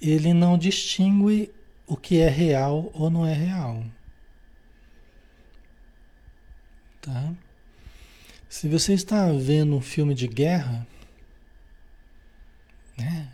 [0.00, 1.52] ele não distingue
[1.86, 3.84] o que é real ou não é real.
[7.02, 7.32] Tá?
[8.48, 10.86] Se você está vendo um filme de guerra,
[12.96, 13.32] né?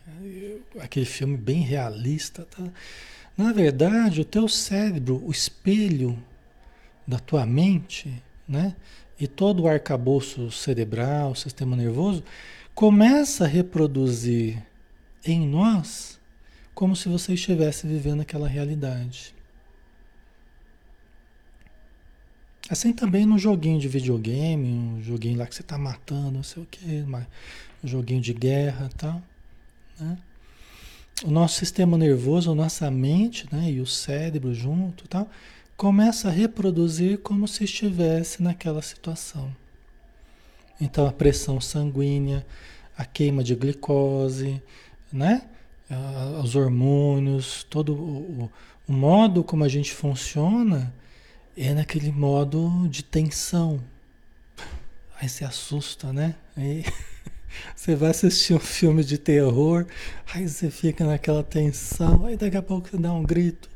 [0.80, 2.64] Aquele filme bem realista, tá?
[3.36, 6.18] Na verdade, o teu cérebro, o espelho
[7.06, 8.74] da tua mente, né?
[9.18, 12.24] E todo o arcabouço cerebral, sistema nervoso,
[12.74, 14.62] começa a reproduzir
[15.24, 16.18] em nós
[16.74, 19.34] como se você estivesse vivendo aquela realidade.
[22.68, 26.62] Assim também no joguinho de videogame, um joguinho lá que você está matando, não sei
[26.62, 29.22] o que, um joguinho de guerra e tal.
[30.00, 30.18] Né?
[31.24, 35.28] O nosso sistema nervoso, a nossa mente né, e o cérebro junto tal,
[35.76, 39.54] começa a reproduzir como se estivesse naquela situação.
[40.80, 42.46] Então a pressão sanguínea,
[42.96, 44.62] a queima de glicose,
[45.12, 45.42] né?
[46.42, 48.50] os hormônios, todo o,
[48.88, 50.92] o modo como a gente funciona
[51.56, 53.80] é naquele modo de tensão.
[55.18, 56.34] Aí se assusta, né?
[56.56, 56.84] Aí...
[57.74, 59.86] Você vai assistir um filme de terror,
[60.32, 63.68] aí você fica naquela tensão, aí daqui a pouco você dá um grito.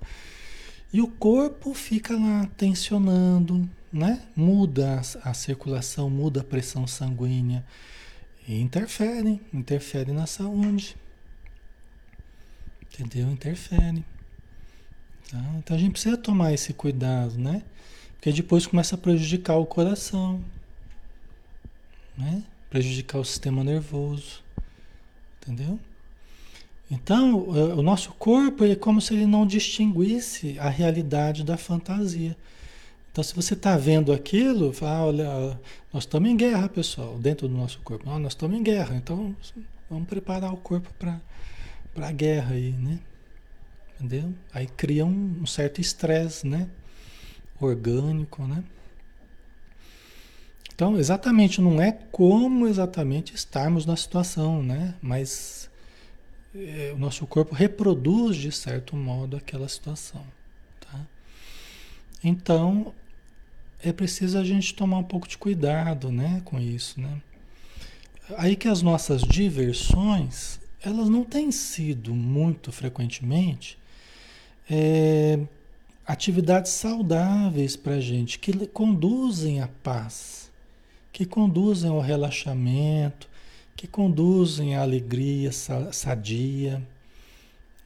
[0.93, 4.23] E o corpo fica lá tensionando, né?
[4.35, 7.65] Muda a, circulação, muda a pressão sanguínea
[8.47, 10.97] e interfere, interfere na saúde.
[12.83, 13.31] Entendeu?
[13.31, 14.05] Interfere.
[15.31, 15.39] Tá?
[15.59, 17.63] Então a gente precisa tomar esse cuidado, né?
[18.15, 20.45] Porque depois começa a prejudicar o coração,
[22.19, 22.43] né?
[22.71, 24.43] Prejudicar o sistema nervoso.
[25.43, 25.79] Entendeu?
[26.91, 32.37] Então, o nosso corpo é como se ele não distinguisse a realidade da fantasia.
[33.13, 35.61] Então, se você está vendo aquilo, fala, olha,
[35.93, 38.09] nós estamos em guerra, pessoal, dentro do nosso corpo.
[38.09, 38.97] nós estamos em guerra.
[38.97, 39.37] Então,
[39.91, 41.21] Vamos preparar o corpo para
[41.97, 43.01] a guerra aí, né?
[43.99, 44.33] Entendeu?
[44.55, 46.71] Aí cria um, um certo estresse, né?
[47.61, 48.63] Orgânico, né?
[50.81, 54.95] Então, exatamente, não é como exatamente estarmos na situação, né?
[55.03, 55.69] Mas
[56.55, 60.25] é, o nosso corpo reproduz, de certo modo, aquela situação,
[60.81, 61.07] tá?
[62.25, 62.95] Então,
[63.83, 67.21] é preciso a gente tomar um pouco de cuidado, né, com isso, né?
[68.39, 73.77] Aí que as nossas diversões, elas não têm sido muito frequentemente
[74.71, 75.39] é,
[76.07, 80.40] atividades saudáveis para a gente, que conduzem à paz,
[81.13, 83.29] que conduzem ao relaxamento,
[83.77, 86.83] que conduzem à alegria sadia.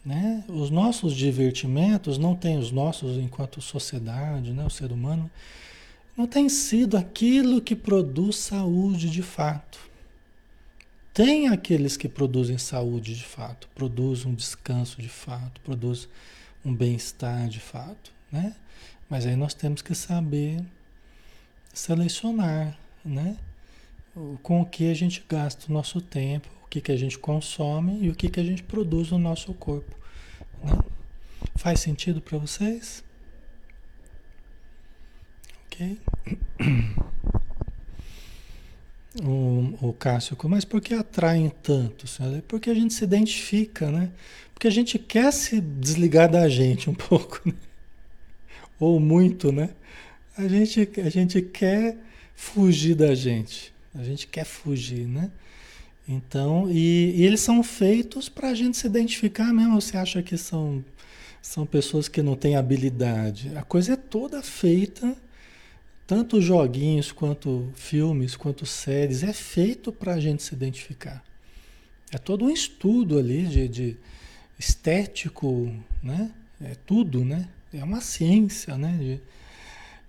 [0.04, 0.44] Né?
[0.48, 4.64] Os nossos divertimentos, não tem os nossos enquanto sociedade, né?
[4.64, 5.30] o ser humano,
[6.16, 9.78] não tem sido aquilo que produz saúde de fato.
[11.12, 16.08] Tem aqueles que produzem saúde de fato, produzem um descanso de fato, produzem
[16.64, 18.56] um bem-estar de fato, né?
[19.08, 20.60] Mas aí nós temos que saber
[21.72, 23.36] selecionar, né?
[24.42, 28.00] Com o que a gente gasta o nosso tempo, o que, que a gente consome
[28.02, 29.96] e o que, que a gente produz no nosso corpo.
[30.62, 30.78] Né?
[31.56, 33.04] Faz sentido para vocês?
[35.66, 35.98] Ok?
[39.22, 42.04] O, o Cássio, mas por que atraem tanto?
[42.04, 42.42] Senhora?
[42.48, 44.10] Porque a gente se identifica, né?
[44.52, 47.54] Porque a gente quer se desligar da gente um pouco, né?
[48.78, 49.70] ou muito, né?
[50.36, 51.96] A gente, a gente quer
[52.34, 55.30] fugir da gente, a gente quer fugir, né?
[56.06, 59.80] Então, e, e eles são feitos para a gente se identificar mesmo.
[59.80, 60.84] Você acha que são,
[61.40, 63.56] são pessoas que não têm habilidade?
[63.56, 65.16] A coisa é toda feita
[66.06, 71.24] tanto joguinhos quanto filmes, quanto séries, é feito para a gente se identificar.
[72.12, 73.96] É todo um estudo ali de, de
[74.58, 75.72] estético,
[76.02, 76.30] né?
[76.60, 77.48] É tudo, né?
[77.72, 78.96] É uma ciência, né?
[78.98, 79.20] De,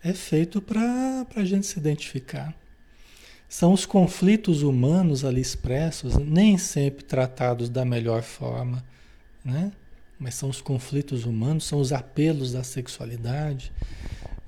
[0.05, 2.53] é feito para a gente se identificar.
[3.49, 8.83] São os conflitos humanos ali expressos, nem sempre tratados da melhor forma,
[9.43, 9.71] né?
[10.19, 13.71] Mas são os conflitos humanos, são os apelos da sexualidade,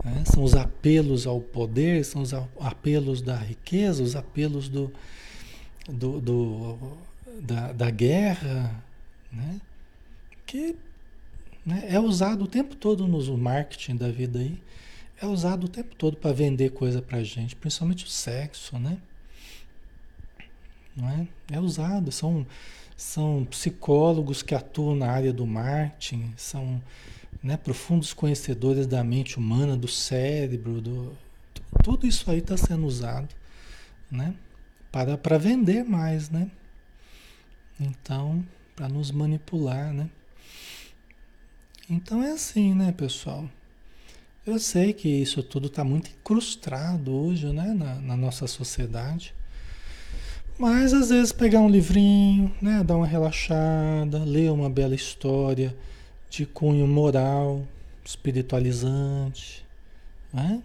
[0.05, 0.23] né?
[0.31, 4.93] São os apelos ao poder, são os apelos da riqueza, os apelos do,
[5.89, 6.97] do, do
[7.41, 8.83] da, da, guerra,
[9.31, 9.59] né?
[10.45, 10.75] que
[11.65, 14.61] né, é usado o tempo todo no marketing da vida aí,
[15.19, 18.97] é usado o tempo todo para vender coisa para gente, principalmente o sexo, né?
[20.95, 21.27] Não é?
[21.51, 22.45] é usado, são,
[22.95, 26.81] são psicólogos que atuam na área do marketing, são
[27.43, 31.15] né, profundos conhecedores da mente humana, do cérebro, do,
[31.83, 33.33] tudo isso aí está sendo usado
[34.09, 34.33] né,
[34.91, 36.49] para, para vender mais, né?
[37.79, 38.43] Então,
[38.75, 40.09] para nos manipular, né?
[41.89, 43.47] Então é assim, né, pessoal?
[44.47, 49.35] Eu sei que isso tudo está muito incrustado hoje, né, na, na, nossa sociedade.
[50.57, 55.75] Mas às vezes pegar um livrinho, né, dar uma relaxada, ler uma bela história,
[56.29, 57.67] de cunho moral,
[58.05, 59.65] espiritualizante,
[60.33, 60.63] né?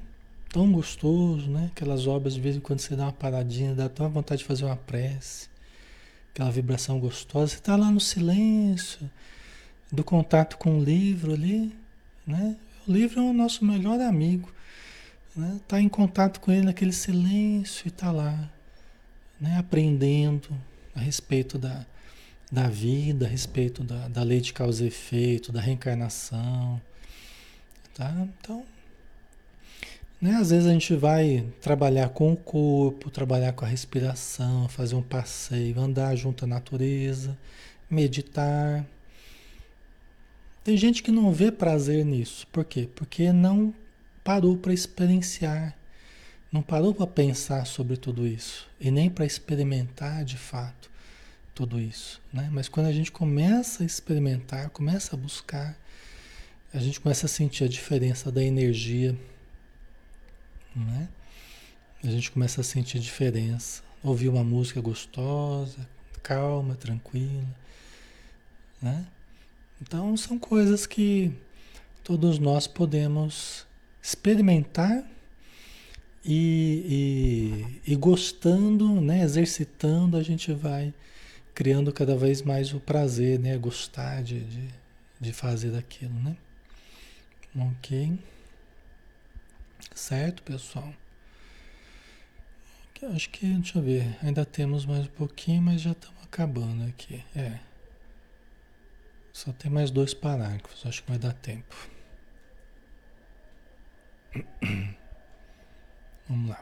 [0.49, 1.69] Tão gostoso, né?
[1.75, 4.65] Aquelas obras de vez em quando você dá uma paradinha, dá uma vontade de fazer
[4.65, 5.49] uma prece,
[6.33, 7.49] aquela vibração gostosa.
[7.49, 9.11] Você está lá no silêncio,
[9.91, 11.75] do contato com o livro ali,
[12.25, 12.57] né?
[12.87, 14.53] O livro é o nosso melhor amigo,
[15.37, 15.61] né?
[15.69, 18.51] Tá em contato com ele naquele silêncio e tá lá,
[19.41, 19.59] né?
[19.59, 20.49] Aprendendo
[20.95, 21.87] a respeito da
[22.53, 26.79] da vida, a respeito da, da lei de causa e efeito, da reencarnação.
[27.95, 28.15] Tá?
[28.39, 28.63] Então,
[30.21, 34.95] né, às vezes a gente vai trabalhar com o corpo, trabalhar com a respiração, fazer
[34.95, 37.37] um passeio, andar junto à natureza,
[37.89, 38.85] meditar.
[40.65, 42.47] Tem gente que não vê prazer nisso.
[42.49, 42.89] Por quê?
[42.95, 43.75] Porque não
[44.23, 45.77] parou para experienciar,
[46.53, 50.91] não parou para pensar sobre tudo isso e nem para experimentar de fato
[51.55, 52.49] tudo isso, né?
[52.53, 55.77] Mas quando a gente começa a experimentar, começa a buscar,
[56.73, 59.19] a gente começa a sentir a diferença da energia,
[60.75, 61.09] né?
[62.05, 65.89] A gente começa a sentir a diferença, ouvir uma música gostosa,
[66.23, 67.57] calma, tranquila,
[68.81, 69.07] né?
[69.83, 71.33] Então são coisas que
[72.05, 73.67] todos nós podemos
[74.01, 75.05] experimentar
[76.25, 79.23] e, e, e gostando, né?
[79.23, 80.95] Exercitando, a gente vai
[81.53, 83.59] criando cada vez mais o prazer, né?
[83.59, 84.69] Gostar de, de,
[85.21, 86.37] de fazer daquilo, né?
[87.57, 88.17] Ok?
[89.97, 90.95] Certo, pessoal?
[93.17, 97.21] Acho que, deixa eu ver, ainda temos mais um pouquinho, mas já estamos acabando aqui.
[97.35, 97.72] É.
[99.33, 101.75] Só tem mais dois parágrafos, acho que vai dar tempo.
[106.29, 106.61] Vamos lá.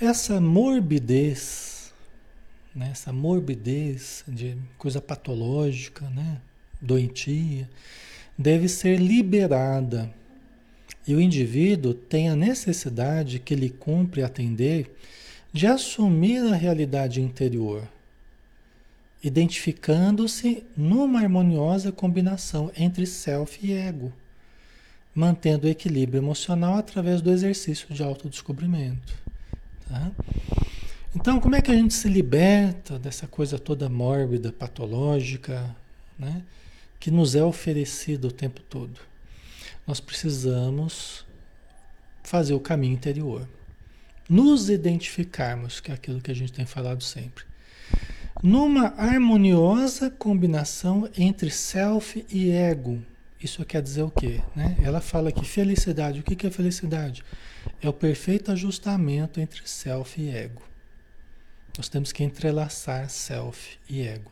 [0.00, 1.92] Essa morbidez,
[2.74, 6.40] né, essa morbidez de coisa patológica, né,
[6.80, 7.68] doentia,
[8.36, 10.10] deve ser liberada.
[11.06, 14.96] E o indivíduo tem a necessidade que lhe cumpre atender
[15.52, 17.86] de assumir a realidade interior,
[19.22, 24.12] identificando-se numa harmoniosa combinação entre self e ego,
[25.14, 29.14] mantendo o equilíbrio emocional através do exercício de autodescobrimento.
[29.88, 30.10] Tá?
[31.14, 35.74] Então, como é que a gente se liberta dessa coisa toda mórbida, patológica,
[36.18, 36.42] né?
[36.98, 39.00] que nos é oferecida o tempo todo?
[39.86, 41.26] Nós precisamos
[42.22, 43.48] fazer o caminho interior
[44.30, 47.42] nos identificarmos, que é aquilo que a gente tem falado sempre,
[48.42, 53.00] numa harmoniosa combinação entre self e ego.
[53.42, 54.40] Isso quer dizer o quê?
[54.54, 54.76] Né?
[54.82, 57.22] Ela fala que felicidade, o que é felicidade?
[57.80, 60.62] É o perfeito ajustamento entre self e ego.
[61.76, 64.30] Nós temos que entrelaçar self e ego.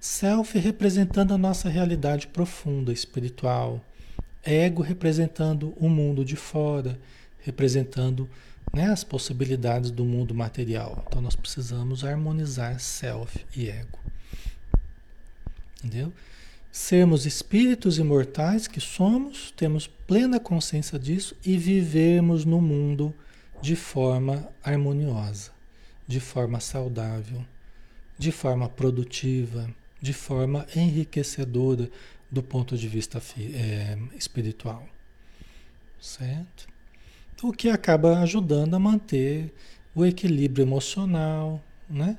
[0.00, 3.84] Self representando a nossa realidade profunda, espiritual.
[4.44, 6.98] Ego representando o mundo de fora,
[7.40, 8.28] representando
[8.74, 11.04] né, as possibilidades do mundo material.
[11.06, 13.98] Então nós precisamos harmonizar self e ego.
[15.78, 16.12] Entendeu?
[16.70, 23.14] Sermos espíritos imortais que somos, temos plena consciência disso e vivemos no mundo
[23.60, 25.50] de forma harmoniosa,
[26.06, 27.44] de forma saudável,
[28.18, 29.68] de forma produtiva,
[30.00, 31.90] de forma enriquecedora
[32.30, 34.86] do ponto de vista é, espiritual.
[36.00, 36.68] Certo?
[37.42, 39.54] O que acaba ajudando a manter
[39.94, 42.18] o equilíbrio emocional, né?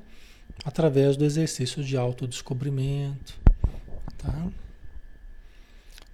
[0.64, 3.38] Através do exercício de autodescobrimento,
[4.18, 4.48] tá?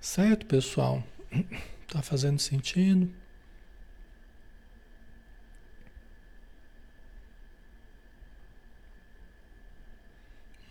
[0.00, 1.02] Certo, pessoal?
[1.88, 3.08] Tá fazendo sentido?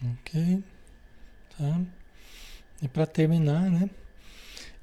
[0.03, 0.61] Ok,
[1.57, 1.81] tá?
[2.81, 3.89] E para terminar, né?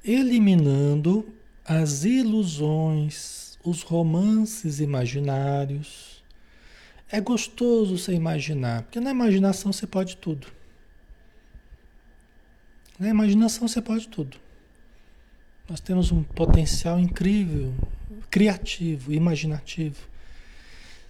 [0.02, 1.32] Eliminando
[1.64, 6.22] as ilusões os romances imaginários.
[7.10, 10.46] É gostoso você imaginar, porque na imaginação você pode tudo.
[12.98, 14.38] Na imaginação você pode tudo.
[15.68, 17.74] Nós temos um potencial incrível,
[18.30, 20.08] criativo, imaginativo.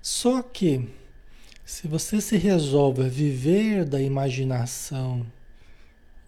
[0.00, 0.88] Só que,
[1.64, 5.24] se você se resolve a viver da imaginação,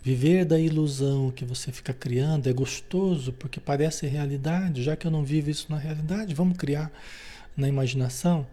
[0.05, 5.11] Viver da ilusão que você fica criando é gostoso porque parece realidade, já que eu
[5.11, 6.93] não vivo isso na realidade, vamos criar
[7.57, 8.47] na imaginação.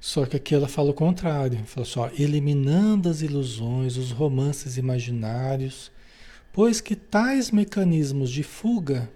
[0.00, 5.90] Só que aqui ela fala o contrário, fala só, eliminando as ilusões, os romances imaginários,
[6.52, 9.10] pois que tais mecanismos de fuga,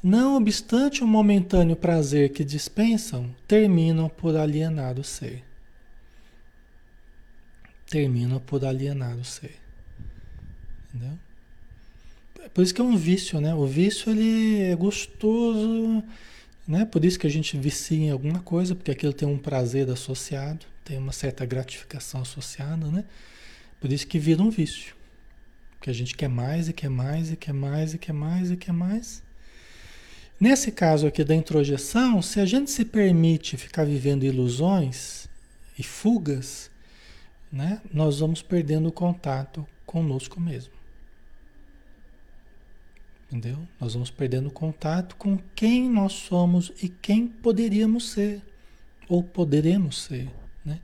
[0.00, 5.42] não obstante o momentâneo prazer que dispensam, terminam por alienar o ser.
[7.90, 9.63] Terminam por alienar o ser.
[10.94, 11.18] Entendeu?
[12.52, 13.54] Por isso que é um vício, né?
[13.54, 16.04] O vício ele é gostoso,
[16.68, 16.84] né?
[16.84, 20.64] Por isso que a gente vicia em alguma coisa, porque aquilo tem um prazer associado,
[20.84, 23.04] tem uma certa gratificação associada, né?
[23.80, 24.94] Por isso que vira um vício.
[25.72, 28.56] Porque a gente quer mais e quer mais e quer mais e quer mais e
[28.56, 29.22] quer mais.
[30.38, 35.28] Nesse caso aqui da introjeção, se a gente se permite ficar vivendo ilusões
[35.78, 36.70] e fugas,
[37.50, 40.83] né, nós vamos perdendo o contato conosco mesmo.
[43.30, 43.58] Entendeu?
[43.80, 48.42] Nós vamos perdendo contato com quem nós somos e quem poderíamos ser,
[49.08, 50.30] ou poderemos ser,
[50.64, 50.80] né?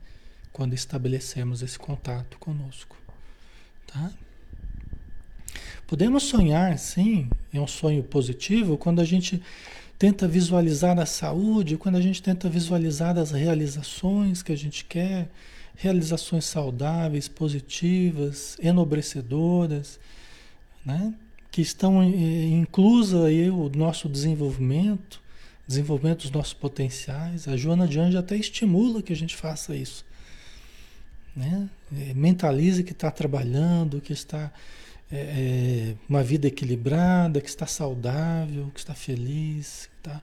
[0.51, 2.97] Quando estabelecemos esse contato conosco.
[3.87, 4.11] Tá?
[5.87, 9.41] Podemos sonhar, sim, é um sonho positivo, quando a gente
[9.99, 15.29] tenta visualizar a saúde, quando a gente tenta visualizar as realizações que a gente quer,
[15.75, 19.99] realizações saudáveis, positivas, enobrecedoras,
[20.85, 21.13] né?
[21.51, 25.21] Que estão eh, inclusa aí o nosso desenvolvimento,
[25.67, 27.47] desenvolvimento dos nossos potenciais.
[27.47, 30.05] A Joana de Anjos até estimula que a gente faça isso.
[31.35, 31.69] Né?
[31.93, 34.51] Eh, mentalize que está trabalhando, que está
[35.11, 40.21] é, uma vida equilibrada, que está saudável, que está feliz, que está,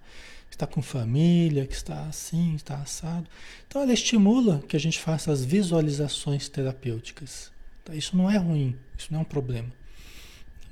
[0.50, 3.28] está com família, que está assim, está assado.
[3.66, 7.52] Então ela estimula que a gente faça as visualizações terapêuticas.
[7.82, 9.68] Então, isso não é ruim, isso não é um problema.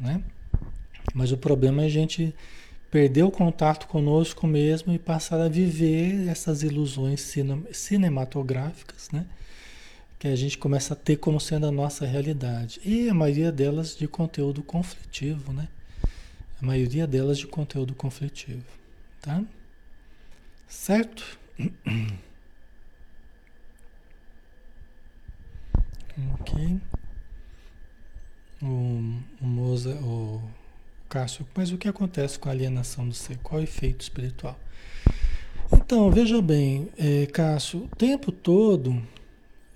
[0.01, 0.23] Né?
[1.15, 2.35] Mas o problema é a gente
[2.91, 7.35] perder o contato conosco mesmo e passar a viver essas ilusões
[7.73, 9.27] cinematográficas, né?
[10.19, 12.81] que a gente começa a ter como sendo a nossa realidade.
[12.85, 15.69] E a maioria delas de conteúdo conflitivo, né?
[16.61, 18.65] A maioria delas de conteúdo conflitivo,
[19.21, 19.43] tá?
[20.67, 21.39] Certo?
[26.41, 26.81] ok.
[28.63, 28.67] O,
[29.41, 30.43] o, Moza, o
[31.09, 33.39] Cássio, mas o que acontece com a alienação do ser?
[33.39, 34.59] Qual é o efeito espiritual?
[35.73, 39.03] Então, veja bem, é, Cássio, o tempo todo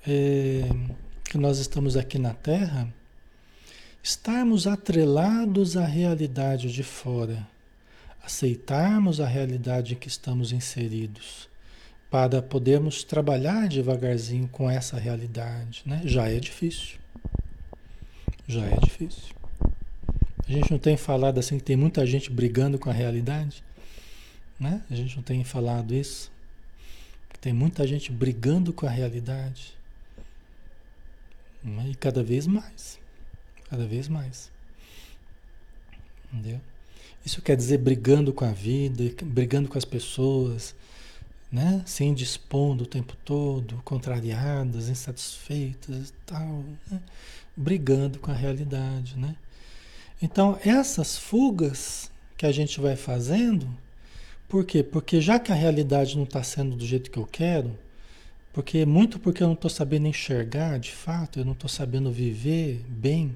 [0.07, 0.68] é,
[1.24, 2.93] que nós estamos aqui na Terra,
[4.03, 7.47] estarmos atrelados à realidade de fora,
[8.22, 11.49] aceitarmos a realidade em que estamos inseridos,
[12.11, 16.03] para podermos trabalhar devagarzinho com essa realidade, né?
[16.05, 16.99] Já é difícil.
[18.49, 19.39] Já é difícil.
[20.51, 23.62] A gente não tem falado assim que tem muita gente brigando com a realidade,
[24.59, 24.82] né?
[24.90, 26.28] A gente não tem falado isso.
[27.40, 29.78] Tem muita gente brigando com a realidade.
[31.62, 31.90] Né?
[31.90, 32.98] E cada vez mais.
[33.68, 34.51] Cada vez mais.
[36.32, 36.61] Entendeu?
[37.24, 40.74] Isso quer dizer brigando com a vida, brigando com as pessoas,
[41.53, 41.80] né?
[41.86, 47.01] Se indispondo o tempo todo, contrariadas, insatisfeitas e tal, né?
[47.57, 49.36] brigando com a realidade, né?
[50.22, 53.66] Então, essas fugas que a gente vai fazendo,
[54.48, 54.82] por quê?
[54.82, 57.76] Porque já que a realidade não está sendo do jeito que eu quero,
[58.52, 62.84] porque muito porque eu não estou sabendo enxergar de fato, eu não estou sabendo viver
[62.88, 63.34] bem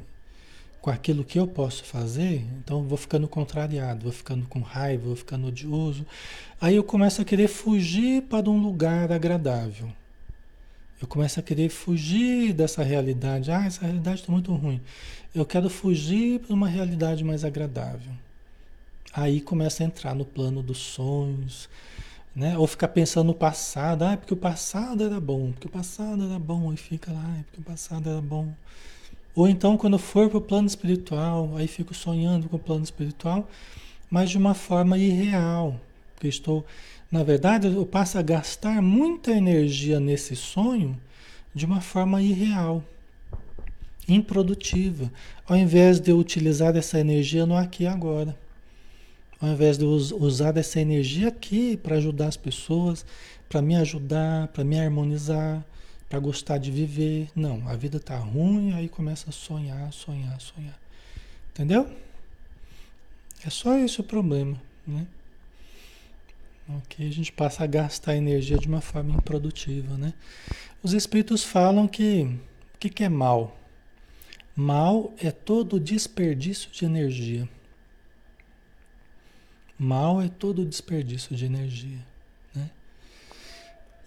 [0.82, 5.07] com aquilo que eu posso fazer, então eu vou ficando contrariado, vou ficando com raiva,
[5.07, 6.05] vou ficando odioso.
[6.61, 9.89] Aí eu começo a querer fugir para um lugar agradável.
[11.05, 13.51] Eu começo a querer fugir dessa realidade.
[13.51, 14.81] Ah, essa realidade está muito ruim.
[15.35, 18.11] Eu quero fugir para uma realidade mais agradável.
[19.13, 21.69] Aí começa a entrar no plano dos sonhos,
[22.35, 22.57] né?
[22.57, 24.03] Ou ficar pensando no passado.
[24.03, 26.73] Ah, porque o passado era bom, porque o passado era bom.
[26.73, 28.55] E fica lá, ah, porque o passado era bom.
[29.35, 33.47] Ou então, quando for para o plano espiritual, aí fico sonhando com o plano espiritual,
[34.09, 35.79] mas de uma forma irreal.
[36.15, 36.65] Porque estou,
[37.15, 41.01] na verdade, eu passo a gastar muita energia nesse sonho
[41.55, 42.83] de uma forma irreal,
[44.09, 45.12] improdutiva,
[45.47, 48.37] ao invés de eu utilizar essa energia no aqui e agora.
[49.41, 53.07] Ao invés de eu usar essa energia aqui para ajudar as pessoas,
[53.49, 55.65] para me ajudar, para me harmonizar,
[56.09, 57.29] para gostar de viver.
[57.33, 60.77] Não, a vida tá ruim, aí começa a sonhar, sonhar, sonhar.
[61.53, 61.89] Entendeu?
[63.47, 65.07] É só esse o problema, né?
[66.69, 70.15] Ok, a gente passa a gastar energia de uma forma improdutiva, né?
[70.83, 72.23] Os espíritos falam que
[72.75, 73.57] o que, que é mal?
[74.57, 77.49] Mal é todo desperdício de energia.
[79.79, 82.15] Mal é todo desperdício de energia.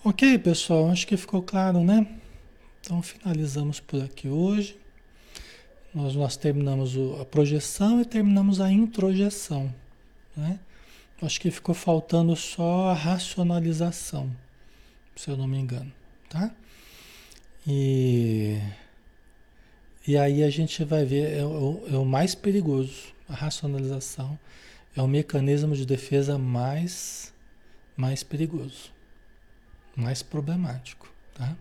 [0.09, 2.07] Ok, pessoal, acho que ficou claro, né?
[2.79, 4.79] Então finalizamos por aqui hoje.
[5.93, 9.73] Nós, nós terminamos a projeção e terminamos a introjeção.
[10.33, 10.61] Né?
[11.21, 14.29] Acho que ficou faltando só a racionalização,
[15.15, 15.91] se eu não me engano,
[16.29, 16.51] tá?
[17.65, 18.59] E,
[20.07, 24.37] e aí a gente vai ver, é o, é o mais perigoso, a racionalização
[24.95, 27.33] é o mecanismo de defesa mais,
[27.95, 28.95] mais perigoso
[29.97, 31.57] mais problemático, tá?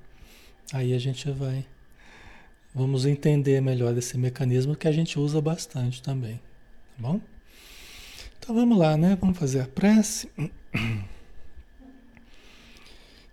[0.72, 1.64] Aí a gente vai
[2.74, 6.42] vamos entender melhor esse mecanismo que a gente usa bastante também, tá
[6.98, 7.20] bom?
[8.46, 9.18] Então vamos lá, né?
[9.20, 10.30] Vamos fazer a prece.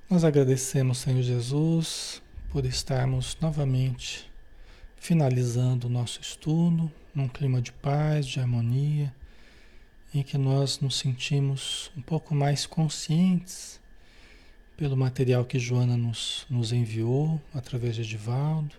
[0.10, 4.28] Nós agradecemos, Senhor Jesus, por estarmos novamente
[4.98, 9.14] finalizando o nosso estudo num clima de paz, de harmonia,
[10.16, 13.80] em que nós nos sentimos um pouco mais conscientes
[14.76, 18.76] pelo material que Joana nos, nos enviou através de Divaldo.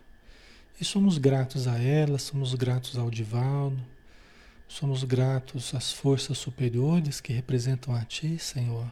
[0.81, 3.94] E somos gratos a ela, somos gratos ao Divaldo,
[4.69, 8.91] somos gratos às forças superiores que representam a Ti, Senhor,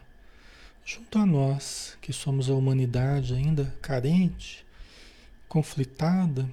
[0.85, 4.65] junto a nós, que somos a humanidade ainda carente,
[5.47, 6.49] conflitada,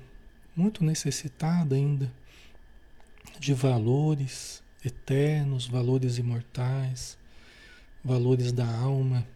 [0.54, 2.12] muito necessitada ainda
[3.38, 7.16] de valores eternos, valores imortais,
[8.04, 9.26] valores da alma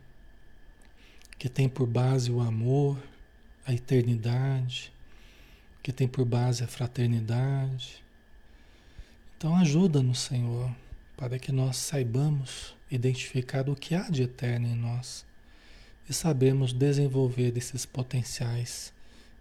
[1.39, 2.99] que tem por base o amor,
[3.67, 4.93] a eternidade,
[5.83, 8.04] que tem por base a fraternidade.
[9.45, 10.75] Então ajuda-nos, Senhor,
[11.19, 15.27] para que nós saibamos identificar o que há de eterno em nós
[16.09, 18.91] e sabemos desenvolver esses potenciais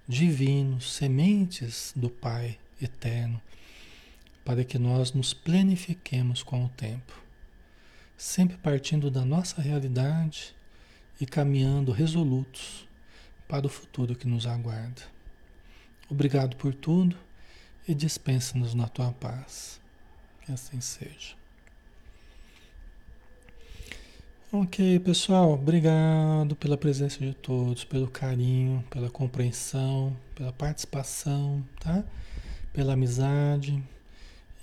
[0.05, 3.41] divinos, sementes do Pai eterno,
[4.43, 7.23] para que nós nos planifiquemos com o tempo,
[8.17, 10.53] sempre partindo da nossa realidade
[11.17, 12.85] e caminhando resolutos
[13.47, 15.03] para o futuro que nos aguarda.
[16.09, 17.17] Obrigado por tudo
[17.87, 19.81] e dispensa-nos na tua paz.
[20.45, 21.35] Que assim seja.
[24.51, 32.03] Ok, pessoal, obrigado pela presença de todos, pelo carinho, pela compreensão, pela participação, tá?
[32.71, 33.81] Pela amizade.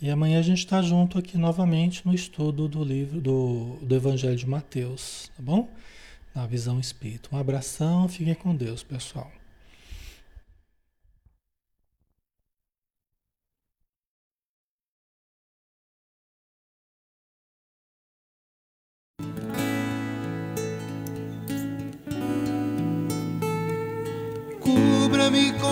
[0.01, 4.37] E amanhã a gente está junto aqui novamente no estudo do livro do, do Evangelho
[4.37, 5.69] de Mateus, tá bom?
[6.33, 7.29] Na visão espírita.
[7.33, 9.40] Um abração, fiquem com Deus, pessoal.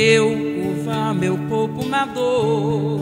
[0.00, 0.30] Eu
[0.62, 3.00] curvar meu corpo na dor,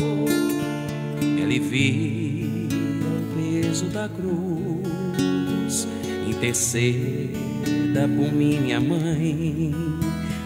[1.41, 2.69] alivia
[3.01, 5.87] o peso da cruz,
[6.29, 9.73] interceda por minha mãe,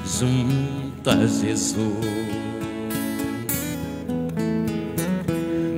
[0.05, 1.79] junto a Jesus.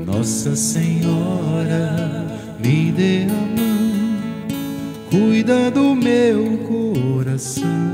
[0.05, 2.27] Nossa Senhora,
[2.59, 4.18] me dê a mão,
[5.09, 7.93] cuida do meu coração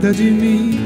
[0.00, 0.80] Cuida de mim.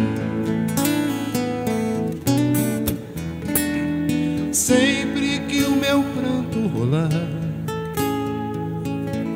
[4.53, 7.09] Sempre que o meu pranto rolar,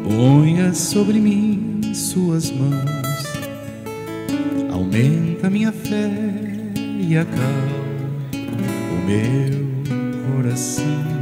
[0.03, 3.24] ponha sobre mim suas mãos.
[4.72, 6.11] Aumenta minha fé
[6.74, 7.47] e acalma
[8.93, 11.18] o meu coração.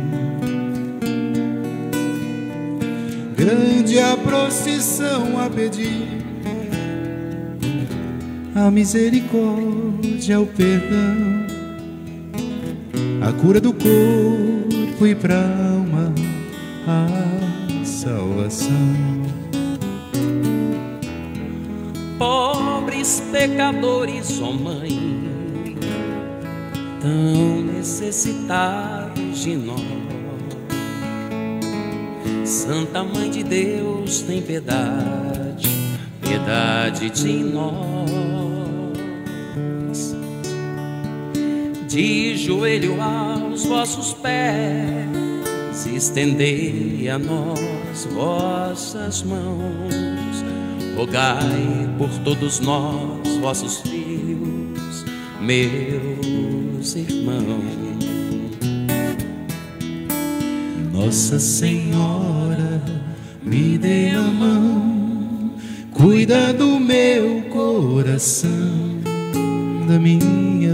[3.36, 6.15] grande a procissão a pedir
[8.56, 11.46] a misericórdia, o perdão,
[13.20, 16.14] a cura do corpo e pra alma,
[16.88, 18.72] a salvação.
[22.18, 25.76] Pobres pecadores, ó oh mãe,
[27.02, 30.06] tão necessitados de nós
[32.46, 35.68] Santa Mãe de Deus, tem piedade,
[36.20, 38.35] piedade de nós.
[41.96, 50.44] De joelho aos vossos pés, estendei a nós vossas mãos.
[50.94, 55.06] Rogai por todos nós, vossos filhos,
[55.40, 58.04] meus irmãos.
[60.92, 62.82] Nossa Senhora,
[63.42, 65.50] me dê a mão,
[65.92, 69.00] cuida do meu coração,
[69.88, 70.55] da minha